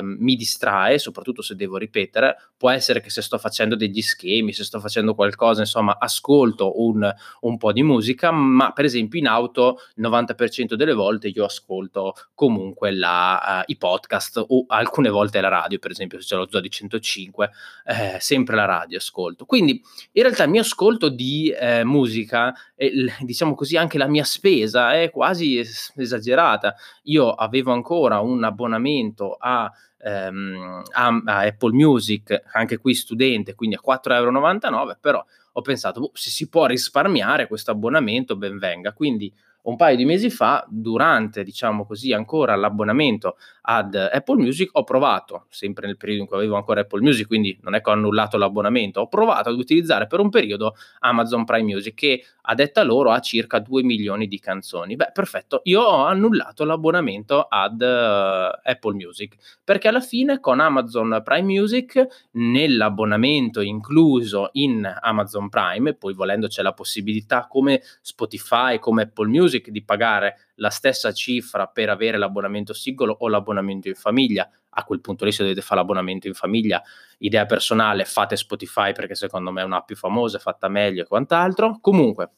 mi 0.00 0.34
distrae, 0.34 0.98
soprattutto 0.98 1.42
se 1.42 1.56
devo 1.56 1.76
ripetere. 1.76 2.36
Può 2.56 2.70
essere 2.70 3.00
che 3.00 3.10
se 3.10 3.20
sto 3.20 3.36
facendo 3.36 3.76
degli 3.76 4.00
schemi, 4.00 4.54
se 4.54 4.64
sto 4.64 4.80
facendo 4.80 5.14
qualcosa, 5.14 5.60
insomma, 5.60 5.98
ascolto 5.98 6.80
un, 6.80 7.10
un 7.40 7.56
po' 7.58 7.72
di 7.72 7.82
musica, 7.82 8.30
ma 8.30 8.72
per 8.72 8.86
esempio 8.86 9.18
in 9.18 9.26
auto 9.26 9.78
il 9.96 10.08
90% 10.08 10.74
delle 10.74 10.94
volte 10.94 11.28
io 11.28 11.44
ascolto 11.44 12.14
comunque 12.40 12.90
la, 12.90 13.60
uh, 13.60 13.70
i 13.70 13.76
podcast 13.76 14.42
o 14.48 14.64
alcune 14.68 15.10
volte 15.10 15.42
la 15.42 15.48
radio, 15.48 15.78
per 15.78 15.90
esempio 15.90 16.18
se 16.22 16.26
c'è 16.26 16.36
lo 16.36 16.48
Zodi 16.48 16.70
105, 16.70 17.50
eh, 17.84 18.16
sempre 18.18 18.56
la 18.56 18.64
radio 18.64 18.96
ascolto. 18.96 19.44
Quindi 19.44 19.82
in 20.12 20.22
realtà 20.22 20.44
il 20.44 20.50
mio 20.50 20.62
ascolto 20.62 21.10
di 21.10 21.50
eh, 21.50 21.84
musica, 21.84 22.54
e, 22.74 23.12
diciamo 23.20 23.54
così 23.54 23.76
anche 23.76 23.98
la 23.98 24.06
mia 24.06 24.24
spesa 24.24 24.94
è 24.94 25.10
quasi 25.10 25.62
esagerata. 25.96 26.74
Io 27.02 27.30
avevo 27.30 27.72
ancora 27.72 28.20
un 28.20 28.42
abbonamento 28.42 29.36
a 29.38 29.70
ehm, 30.02 30.82
a, 30.92 31.22
a, 31.26 31.38
Apple 31.40 31.74
Music, 31.74 32.42
anche 32.54 32.78
qui 32.78 32.94
studente, 32.94 33.54
quindi 33.54 33.76
a 33.76 33.82
4,99 33.86 34.14
euro, 34.14 34.96
però 34.98 35.22
ho 35.52 35.60
pensato, 35.60 36.00
boh, 36.00 36.10
se 36.14 36.30
si 36.30 36.48
può 36.48 36.64
risparmiare 36.64 37.46
questo 37.46 37.70
abbonamento, 37.70 38.34
ben 38.34 38.56
venga. 38.56 38.94
Quindi 38.94 39.30
un 39.62 39.76
paio 39.76 39.96
di 39.96 40.04
mesi 40.04 40.30
fa, 40.30 40.64
durante, 40.68 41.44
diciamo 41.44 41.84
così, 41.84 42.12
ancora 42.12 42.54
l'abbonamento 42.56 43.36
ad 43.62 43.94
Apple 43.94 44.36
Music, 44.42 44.70
ho 44.72 44.84
provato, 44.84 45.46
sempre 45.48 45.86
nel 45.86 45.96
periodo 45.96 46.22
in 46.22 46.28
cui 46.28 46.36
avevo 46.38 46.56
ancora 46.56 46.80
Apple 46.80 47.00
Music, 47.02 47.26
quindi 47.26 47.58
non 47.62 47.74
è 47.74 47.80
che 47.80 47.90
ho 47.90 47.92
annullato 47.92 48.36
l'abbonamento, 48.36 49.00
ho 49.00 49.08
provato 49.08 49.48
ad 49.48 49.56
utilizzare 49.56 50.06
per 50.06 50.20
un 50.20 50.30
periodo 50.30 50.74
Amazon 51.00 51.44
Prime 51.44 51.64
Music, 51.64 51.94
che 51.94 52.24
a 52.42 52.54
detta 52.54 52.82
loro 52.82 53.10
ha 53.10 53.20
circa 53.20 53.58
2 53.58 53.82
milioni 53.82 54.26
di 54.26 54.40
canzoni. 54.40 54.96
Beh, 54.96 55.10
perfetto, 55.12 55.60
io 55.64 55.82
ho 55.82 56.04
annullato 56.04 56.64
l'abbonamento 56.64 57.42
ad 57.42 57.80
uh, 57.80 58.58
Apple 58.62 58.94
Music, 58.94 59.36
perché 59.62 59.88
alla 59.88 60.00
fine 60.00 60.40
con 60.40 60.58
Amazon 60.58 61.20
Prime 61.22 61.46
Music, 61.46 62.28
nell'abbonamento 62.32 63.60
incluso 63.60 64.48
in 64.52 64.90
Amazon 65.00 65.48
Prime, 65.48 65.94
poi 65.94 66.14
volendo 66.14 66.48
c'è 66.48 66.62
la 66.62 66.72
possibilità 66.72 67.46
come 67.46 67.82
Spotify, 68.00 68.78
come 68.78 69.02
Apple 69.02 69.28
Music, 69.28 69.48
Music 69.50 69.70
di 69.70 69.82
pagare 69.82 70.50
la 70.56 70.70
stessa 70.70 71.12
cifra 71.12 71.66
per 71.66 71.90
avere 71.90 72.16
l'abbonamento 72.18 72.72
singolo 72.72 73.16
o 73.18 73.28
l'abbonamento 73.28 73.88
in 73.88 73.96
famiglia. 73.96 74.48
A 74.70 74.84
quel 74.84 75.00
punto 75.00 75.24
lì, 75.24 75.32
se 75.32 75.42
dovete 75.42 75.60
fare 75.60 75.80
l'abbonamento 75.80 76.28
in 76.28 76.34
famiglia, 76.34 76.80
idea 77.18 77.44
personale, 77.46 78.04
fate 78.04 78.36
Spotify 78.36 78.92
perché 78.92 79.16
secondo 79.16 79.50
me 79.50 79.62
è 79.62 79.64
una 79.64 79.82
più 79.82 79.96
famosa, 79.96 80.38
fatta 80.38 80.68
meglio 80.68 81.02
e 81.02 81.06
quant'altro. 81.06 81.78
Comunque, 81.80 82.30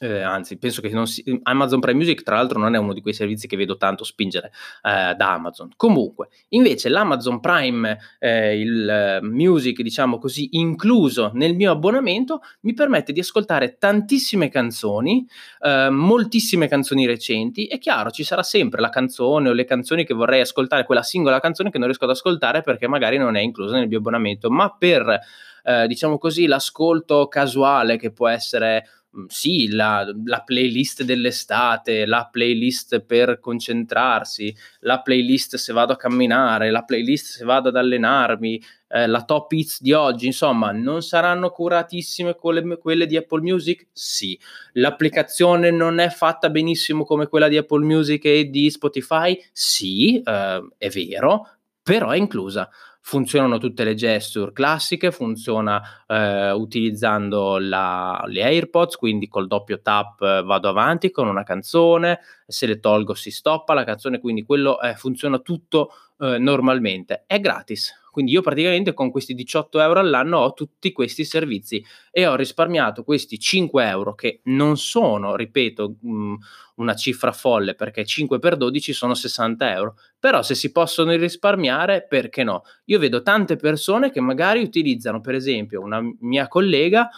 eh, 0.00 0.20
anzi, 0.20 0.58
penso 0.58 0.82
che 0.82 0.92
si, 1.06 1.40
Amazon 1.44 1.80
Prime 1.80 1.96
Music, 1.96 2.22
tra 2.22 2.36
l'altro, 2.36 2.58
non 2.58 2.74
è 2.74 2.78
uno 2.78 2.92
di 2.92 3.00
quei 3.00 3.14
servizi 3.14 3.46
che 3.46 3.56
vedo 3.56 3.76
tanto 3.76 4.04
spingere 4.04 4.50
eh, 4.82 5.14
da 5.14 5.32
Amazon. 5.32 5.70
Comunque, 5.76 6.28
invece, 6.50 6.88
l'Amazon 6.88 7.40
Prime, 7.40 7.96
eh, 8.18 8.58
il 8.58 8.88
eh, 8.88 9.20
Music, 9.22 9.80
diciamo 9.80 10.18
così, 10.18 10.48
incluso 10.52 11.30
nel 11.34 11.54
mio 11.54 11.72
abbonamento, 11.72 12.40
mi 12.62 12.74
permette 12.74 13.12
di 13.12 13.20
ascoltare 13.20 13.78
tantissime 13.78 14.50
canzoni, 14.50 15.26
eh, 15.60 15.88
moltissime 15.88 16.68
canzoni 16.68 17.06
recenti. 17.06 17.66
È 17.66 17.78
chiaro, 17.78 18.10
ci 18.10 18.24
sarà 18.24 18.42
sempre 18.42 18.80
la 18.80 18.90
canzone 18.90 19.48
o 19.48 19.52
le 19.52 19.64
canzoni 19.64 20.04
che 20.04 20.14
vorrei 20.14 20.40
ascoltare, 20.40 20.84
quella 20.84 21.02
singola 21.02 21.40
canzone 21.40 21.70
che 21.70 21.78
non 21.78 21.86
riesco 21.86 22.04
ad 22.04 22.10
ascoltare 22.10 22.60
perché 22.60 22.86
magari 22.86 23.16
non 23.16 23.36
è 23.36 23.40
inclusa 23.40 23.78
nel 23.78 23.88
mio 23.88 23.98
abbonamento, 23.98 24.50
ma 24.50 24.74
per 24.76 25.20
eh, 25.66 25.86
diciamo 25.86 26.18
così, 26.18 26.46
l'ascolto 26.46 27.26
casuale 27.28 27.96
che 27.96 28.12
può 28.12 28.28
essere 28.28 28.84
sì, 29.28 29.68
la, 29.68 30.06
la, 30.24 30.42
playlist 30.42 31.02
dell'estate, 31.02 32.06
la 32.06 32.28
playlist 32.30 33.00
per 33.00 33.38
concentrarsi, 33.40 34.54
la 34.80 35.00
playlist 35.00 35.56
se 35.56 35.72
vado 35.72 35.92
a 35.92 35.96
camminare, 35.96 36.70
la 36.70 36.82
playlist 36.82 37.36
se 37.38 37.44
vado 37.44 37.68
ad 37.68 37.76
allenarmi, 37.76 38.62
eh, 38.88 39.06
la 39.06 39.22
top 39.24 39.52
hits 39.52 39.80
di 39.80 39.92
oggi, 39.92 40.26
insomma, 40.26 40.72
non 40.72 41.02
saranno 41.02 41.50
curatissime 41.50 42.34
quelle, 42.34 42.76
quelle, 42.78 43.06
di 43.06 43.16
Apple 43.16 43.40
Music? 43.40 43.88
Sì. 43.92 44.38
L'applicazione 44.72 45.70
non 45.70 45.98
è 45.98 46.08
fatta 46.08 46.50
benissimo 46.50 47.04
come 47.04 47.26
quella 47.26 47.48
di 47.48 47.56
Apple 47.56 47.84
Music 47.84 48.24
e 48.26 48.50
di 48.50 48.70
Spotify? 48.70 49.38
Sì, 49.52 50.20
eh, 50.22 50.68
è 50.78 50.88
vero, 50.88 51.48
però 51.82 52.10
è 52.10 52.16
inclusa 52.16 52.68
funzionano 53.06 53.58
tutte 53.58 53.84
le 53.84 53.94
gesture 53.94 54.52
classiche, 54.52 55.12
funziona 55.12 55.80
eh, 56.08 56.50
utilizzando 56.50 57.56
la, 57.56 58.20
le 58.26 58.42
AirPods, 58.42 58.96
quindi 58.96 59.28
col 59.28 59.46
doppio 59.46 59.80
tap 59.80 60.20
eh, 60.22 60.42
vado 60.42 60.68
avanti 60.68 61.12
con 61.12 61.28
una 61.28 61.44
canzone, 61.44 62.18
se 62.48 62.66
le 62.66 62.80
tolgo 62.80 63.14
si 63.14 63.30
stoppa 63.30 63.74
la 63.74 63.84
canzone, 63.84 64.18
quindi 64.18 64.42
quello 64.42 64.80
eh, 64.80 64.96
funziona 64.96 65.38
tutto 65.38 65.92
eh, 66.18 66.38
normalmente. 66.38 67.22
È 67.28 67.38
gratis, 67.38 67.94
quindi 68.16 68.32
io 68.32 68.40
praticamente 68.40 68.94
con 68.94 69.10
questi 69.10 69.34
18 69.34 69.78
euro 69.78 70.00
all'anno 70.00 70.38
ho 70.38 70.54
tutti 70.54 70.90
questi 70.90 71.22
servizi 71.22 71.84
e 72.10 72.26
ho 72.26 72.34
risparmiato 72.34 73.04
questi 73.04 73.38
5 73.38 73.86
euro 73.86 74.14
che 74.14 74.40
non 74.44 74.78
sono, 74.78 75.36
ripeto, 75.36 75.96
mm, 76.06 76.34
una 76.76 76.94
cifra 76.94 77.32
folle 77.32 77.74
perché 77.74 78.06
5 78.06 78.38
per 78.38 78.56
12 78.56 78.94
sono 78.94 79.12
60 79.12 79.70
euro. 79.70 79.98
Però 80.18 80.40
se 80.40 80.54
si 80.54 80.72
possono 80.72 81.14
risparmiare, 81.14 82.06
perché 82.08 82.42
no? 82.42 82.62
Io 82.86 82.98
vedo 82.98 83.20
tante 83.20 83.56
persone 83.56 84.10
che 84.10 84.22
magari 84.22 84.62
utilizzano, 84.62 85.20
per 85.20 85.34
esempio, 85.34 85.82
una 85.82 86.00
mia 86.20 86.48
collega 86.48 87.10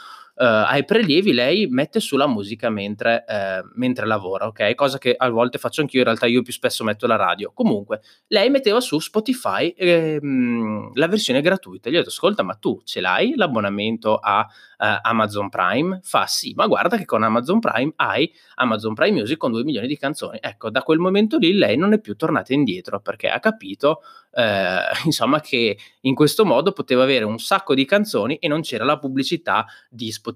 ai 0.45 0.85
prelievi 0.85 1.33
lei 1.33 1.67
mette 1.67 1.99
sulla 1.99 2.27
musica 2.29 2.71
mentre, 2.71 3.25
uh, 3.27 3.69
mentre, 3.75 4.07
lavora, 4.07 4.47
ok? 4.47 4.75
Cosa 4.75 4.99
che 4.99 5.15
a 5.17 5.29
volte 5.31 5.59
faccio 5.59 5.81
anch'io, 5.81 5.99
in 5.99 6.05
realtà 6.05 6.27
io 6.27 6.43
più 6.43 6.53
spesso 6.53 6.85
metto 6.85 7.07
la 7.07 7.17
radio. 7.17 7.51
Comunque, 7.53 8.01
lei 8.29 8.49
metteva 8.49 8.81
su 8.81 9.01
Spotify 9.01 9.75
ehm, 9.77 10.93
la 10.95 11.09
versione 11.09 11.41
gratuita. 11.41 11.91
Gli 11.91 11.95
ho 11.95 11.99
detto, 11.99 12.11
ascolta, 12.11 12.43
ma 12.45 12.55
tu 12.55 12.81
ce 12.85 13.01
l'hai 13.01 13.35
l'abbonamento 13.35 14.17
a 14.17 14.47
uh, 14.49 14.85
Amazon 15.03 15.49
Prime? 15.49 16.01
Fa 16.03 16.27
sì, 16.27 16.53
ma 16.55 16.67
guarda 16.67 16.97
che 16.97 17.05
con 17.05 17.25
Amazon 17.25 17.59
Prime 17.59 17.93
hai 17.97 18.33
Amazon 18.57 18.95
Prime 18.95 19.19
Music 19.19 19.37
con 19.39 19.51
2 19.51 19.65
milioni 19.65 19.89
di 19.89 19.97
canzoni. 19.99 20.39
Ecco, 20.41 20.71
da 20.71 20.83
quel 20.83 20.99
momento 20.99 21.39
lì 21.39 21.53
lei 21.55 21.77
non 21.77 21.93
è 21.93 22.01
più 22.01 22.15
tornata 22.15 22.53
indietro 22.53 23.01
perché 23.01 23.29
ha 23.29 23.41
capito 23.41 24.03
eh, 24.39 24.81
insomma 25.05 25.41
che 25.41 25.77
in 26.03 26.15
questo 26.15 26.45
modo 26.45 26.73
poteva 26.73 27.03
avere 27.03 27.25
un 27.25 27.39
sacco 27.39 27.75
di 27.75 27.85
canzoni 27.85 28.37
e 28.37 28.49
non 28.49 28.61
c'era 28.61 28.85
la 28.85 28.99
pubblicità 28.99 29.67
di 29.91 30.11
Spotify, 30.13 30.28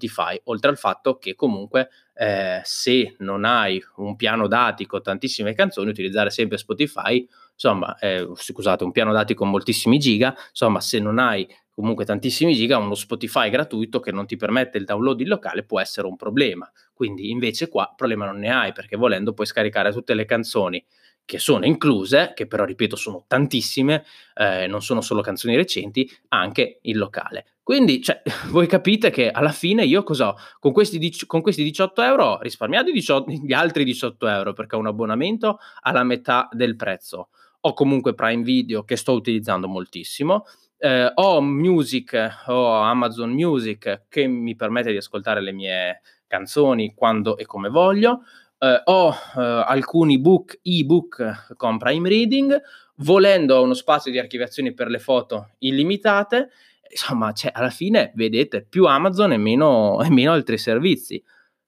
oltre 0.45 0.71
al 0.71 0.79
fatto 0.79 1.19
che 1.19 1.35
comunque 1.35 1.89
eh, 2.15 2.61
se 2.63 3.15
non 3.19 3.45
hai 3.45 3.83
un 3.97 4.17
piano 4.17 4.47
dati 4.47 4.87
con 4.87 5.03
tantissime 5.03 5.55
canzoni, 5.55 5.91
utilizzare 5.91 6.31
sempre 6.31 6.59
Spotify, 6.59 7.27
insomma, 7.53 7.97
eh, 7.99 8.29
scusate, 8.35 8.85
un 8.85 8.93
piano 8.93 9.13
dati 9.13 9.35
con 9.35 9.51
moltissimi 9.51 9.99
giga, 9.99 10.35
insomma, 10.51 10.81
se 10.81 10.99
non 10.99 11.19
hai 11.19 11.47
comunque 11.71 12.05
tantissimi 12.05 12.55
giga, 12.55 12.77
uno 12.77 12.95
Spotify 12.95 13.49
gratuito 13.49 13.99
che 14.01 14.13
non 14.13 14.27
ti 14.27 14.37
permette 14.37 14.79
il 14.79 14.85
download 14.85 15.21
in 15.21 15.29
locale 15.29 15.65
può 15.65 15.81
essere 15.81 16.07
un 16.07 16.17
problema. 16.17 16.71
Quindi 16.93 17.31
invece 17.31 17.69
qua 17.69 17.93
problema 17.97 18.27
non 18.27 18.39
ne 18.39 18.53
hai 18.53 18.73
perché 18.73 18.97
volendo 18.97 19.33
puoi 19.33 19.47
scaricare 19.47 19.91
tutte 19.91 20.15
le 20.15 20.25
canzoni 20.25 20.85
che 21.25 21.39
sono 21.39 21.65
incluse, 21.65 22.33
che 22.35 22.47
però 22.47 22.65
ripeto 22.65 22.97
sono 22.97 23.25
tantissime, 23.27 24.05
eh, 24.35 24.67
non 24.67 24.83
sono 24.83 25.01
solo 25.01 25.23
canzoni 25.23 25.57
recenti, 25.57 26.11
anche 26.29 26.79
il 26.83 26.99
locale. 26.99 27.47
Quindi 27.63 28.03
cioè, 28.03 28.23
voi 28.51 28.67
capite 28.67 29.11
che 29.11 29.31
alla 29.31 29.53
fine 29.53 29.85
io 29.85 30.03
cosa 30.03 30.35
Con 30.59 30.73
questi, 30.73 30.99
con 31.27 31.41
questi 31.41 31.63
18 31.63 32.03
euro 32.03 32.25
ho 32.25 32.41
risparmiato 32.41 32.91
18, 32.91 33.31
gli 33.31 33.53
altri 33.53 33.85
18 33.85 34.27
euro 34.27 34.53
perché 34.53 34.77
ho 34.77 34.81
un 34.81 34.89
abbonamento 34.89 35.59
alla 35.83 36.03
metà 36.03 36.49
del 36.53 36.77
prezzo. 36.77 37.29
Ho 37.61 37.75
comunque 37.75 38.15
Prime 38.15 38.43
Video 38.43 38.83
che 38.83 38.97
sto 38.97 39.13
utilizzando 39.13 39.69
moltissimo. 39.69 40.45
Eh, 40.77 41.13
ho 41.15 41.41
Music, 41.41 42.43
ho 42.47 42.73
Amazon 42.73 43.31
Music 43.31 44.07
che 44.09 44.27
mi 44.27 44.57
permette 44.57 44.91
di 44.91 44.97
ascoltare 44.97 45.41
le 45.41 45.53
mie 45.53 46.01
canzoni 46.27 46.93
quando 46.95 47.37
e 47.37 47.47
come 47.47 47.69
voglio 47.69 48.23
eh, 48.63 48.81
ho 48.85 49.11
eh, 49.11 49.41
alcuni 49.41 50.21
book, 50.21 50.61
ebook 50.63 51.57
con 51.57 51.79
Prime 51.79 52.09
Reading, 52.09 52.61
volendo 52.99 53.61
uno 53.61 53.75
spazio 53.75 54.13
di 54.13 54.21
archiviazione 54.21 54.73
per 54.73 54.89
le 54.89 55.01
foto 55.01 55.55
illimitate, 55.59 56.51
insomma, 56.89 57.33
cioè, 57.33 57.51
alla 57.53 57.71
fine 57.71 58.13
vedete 58.15 58.65
più 58.65 58.85
Amazon 58.85 59.33
e 59.33 59.37
meno, 59.37 60.01
e 60.01 60.11
meno 60.11 60.31
altri 60.31 60.59
servizi. 60.59 61.21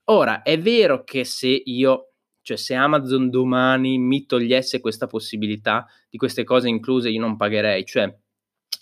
Ora, 0.05 0.43
è 0.43 0.57
vero 0.57 1.03
che 1.03 1.25
se 1.25 1.49
io, 1.49 2.13
cioè 2.43 2.57
se 2.57 2.75
Amazon 2.75 3.29
domani 3.29 3.99
mi 3.99 4.25
togliesse 4.27 4.79
questa 4.79 5.09
possibilità 5.09 5.87
di 6.09 6.17
queste 6.17 6.45
cose 6.45 6.69
incluse, 6.69 7.09
io 7.09 7.21
non 7.21 7.37
pagherei, 7.37 7.85
cioè, 7.85 8.15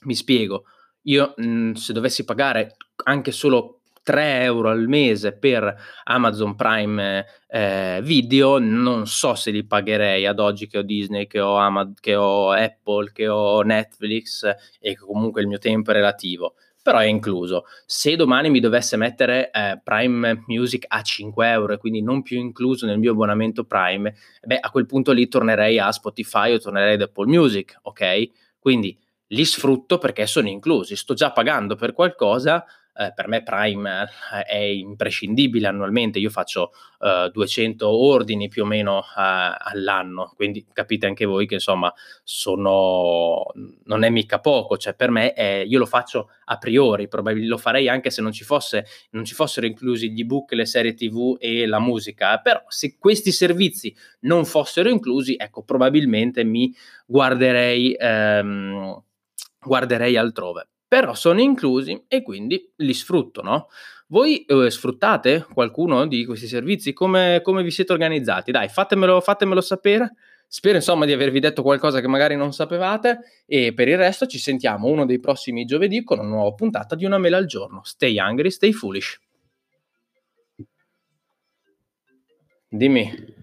mi 0.05 0.14
spiego, 0.14 0.64
io 1.03 1.33
mh, 1.35 1.72
se 1.72 1.92
dovessi 1.94 2.25
pagare 2.25 2.77
anche 3.05 3.31
solo 3.31 3.81
3 4.02 4.42
euro 4.42 4.70
al 4.70 4.88
mese 4.88 5.32
per 5.32 5.74
Amazon 6.04 6.54
Prime 6.54 7.24
eh, 7.48 8.00
Video, 8.02 8.58
non 8.58 9.06
so 9.06 9.34
se 9.34 9.50
li 9.50 9.64
pagherei 9.64 10.26
ad 10.26 10.40
oggi 10.40 10.66
che 10.66 10.78
ho 10.78 10.82
Disney, 10.82 11.26
che 11.26 11.40
ho, 11.40 11.56
Amazon, 11.56 11.94
che 12.00 12.14
ho 12.14 12.50
Apple, 12.50 13.12
che 13.12 13.28
ho 13.28 13.62
Netflix 13.62 14.44
e 14.44 14.94
che 14.94 14.96
comunque 14.96 15.40
il 15.40 15.46
mio 15.46 15.58
tempo 15.58 15.90
è 15.90 15.94
relativo. 15.94 16.54
Però 16.82 16.98
è 16.98 17.04
incluso. 17.04 17.64
Se 17.86 18.16
domani 18.16 18.50
mi 18.50 18.58
dovesse 18.58 18.96
mettere 18.96 19.50
eh, 19.52 19.80
Prime 19.82 20.42
Music 20.48 20.84
a 20.88 21.00
5 21.00 21.48
euro 21.48 21.74
e 21.74 21.78
quindi 21.78 22.02
non 22.02 22.22
più 22.22 22.38
incluso 22.38 22.86
nel 22.86 22.98
mio 22.98 23.12
abbonamento 23.12 23.62
Prime, 23.64 24.12
beh, 24.42 24.58
a 24.58 24.70
quel 24.70 24.86
punto 24.86 25.12
lì 25.12 25.28
tornerei 25.28 25.78
a 25.78 25.92
Spotify 25.92 26.52
o 26.52 26.58
tornerei 26.58 26.94
ad 26.94 27.02
Apple 27.02 27.26
Music, 27.26 27.78
ok? 27.82 28.30
Quindi 28.58 28.98
li 29.28 29.44
sfrutto 29.44 29.98
perché 29.98 30.26
sono 30.26 30.48
inclusi. 30.48 30.96
Sto 30.96 31.14
già 31.14 31.30
pagando 31.30 31.76
per 31.76 31.92
qualcosa 31.92 32.64
eh, 32.94 33.12
per 33.14 33.28
me 33.28 33.42
Prime 33.42 34.09
eh, 34.35 34.42
è 34.42 34.57
imprescindibile 34.57 35.66
annualmente, 35.66 36.18
io 36.18 36.31
faccio 36.31 36.72
eh, 37.00 37.31
200 37.33 37.88
ordini 37.88 38.48
più 38.48 38.64
o 38.64 38.66
meno 38.66 39.00
eh, 39.00 39.05
all'anno, 39.16 40.33
quindi 40.37 40.66
capite 40.72 41.07
anche 41.07 41.24
voi 41.24 41.46
che 41.46 41.55
insomma 41.55 41.92
sono, 42.22 43.46
non 43.85 44.05
è 44.05 44.11
mica 44.11 44.40
poco, 44.40 44.76
cioè 44.76 44.94
per 44.94 45.11
me 45.11 45.33
è, 45.33 45.64
io 45.66 45.78
lo 45.78 45.87
faccio 45.87 46.31
a 46.44 46.59
priori, 46.59 47.09
probabilmente 47.09 47.50
lo 47.50 47.59
farei 47.59 47.88
anche 47.88 48.11
se 48.11 48.20
non 48.20 48.33
ci, 48.33 48.44
fosse, 48.44 48.85
non 49.11 49.24
ci 49.24 49.35
fossero 49.35 49.66
inclusi 49.66 50.12
gli 50.12 50.20
ebook, 50.20 50.52
le 50.52 50.66
serie 50.66 50.94
tv 50.94 51.37
e 51.38 51.66
la 51.66 51.81
musica, 51.81 52.38
però 52.40 52.62
se 52.68 52.96
questi 52.98 53.33
servizi 53.33 53.94
non 54.20 54.44
fossero 54.44 54.88
inclusi, 54.88 55.35
ecco 55.38 55.62
probabilmente 55.62 56.44
mi 56.44 56.74
guarderei, 57.07 57.96
ehm, 57.98 59.02
guarderei 59.61 60.16
altrove 60.16 60.66
però 60.92 61.14
sono 61.14 61.40
inclusi 61.40 62.05
e 62.07 62.20
quindi 62.20 62.70
li 62.76 62.92
sfrutto, 62.92 63.40
no? 63.40 63.68
Voi 64.09 64.44
eh, 64.44 64.70
sfruttate 64.70 65.46
qualcuno 65.50 66.07
di 66.07 66.26
questi 66.26 66.46
servizi? 66.46 66.92
Come, 66.92 67.40
come 67.42 67.62
vi 67.62 67.70
siete 67.70 67.94
organizzati? 67.94 68.50
Dai, 68.50 68.68
fatemelo, 68.68 69.22
fatemelo 69.22 69.62
sapere. 69.62 70.12
Spero 70.46 70.76
insomma 70.76 71.07
di 71.07 71.12
avervi 71.12 71.40
detto 71.40 71.62
qualcosa 71.62 72.02
che 72.02 72.09
magari 72.09 72.37
non 72.37 72.52
sapevate 72.52 73.20
e 73.46 73.72
per 73.72 73.88
il 73.88 73.96
resto 73.96 74.26
ci 74.26 74.37
sentiamo 74.37 74.88
uno 74.88 75.07
dei 75.07 75.18
prossimi 75.18 75.64
giovedì 75.64 76.05
con 76.05 76.18
una 76.18 76.28
nuova 76.28 76.52
puntata 76.52 76.94
di 76.94 77.07
Una 77.07 77.16
mela 77.16 77.38
al 77.38 77.46
giorno. 77.46 77.81
Stay 77.85 78.18
hungry, 78.18 78.50
stay 78.50 78.72
foolish. 78.72 79.18
Dimmi. 82.68 83.40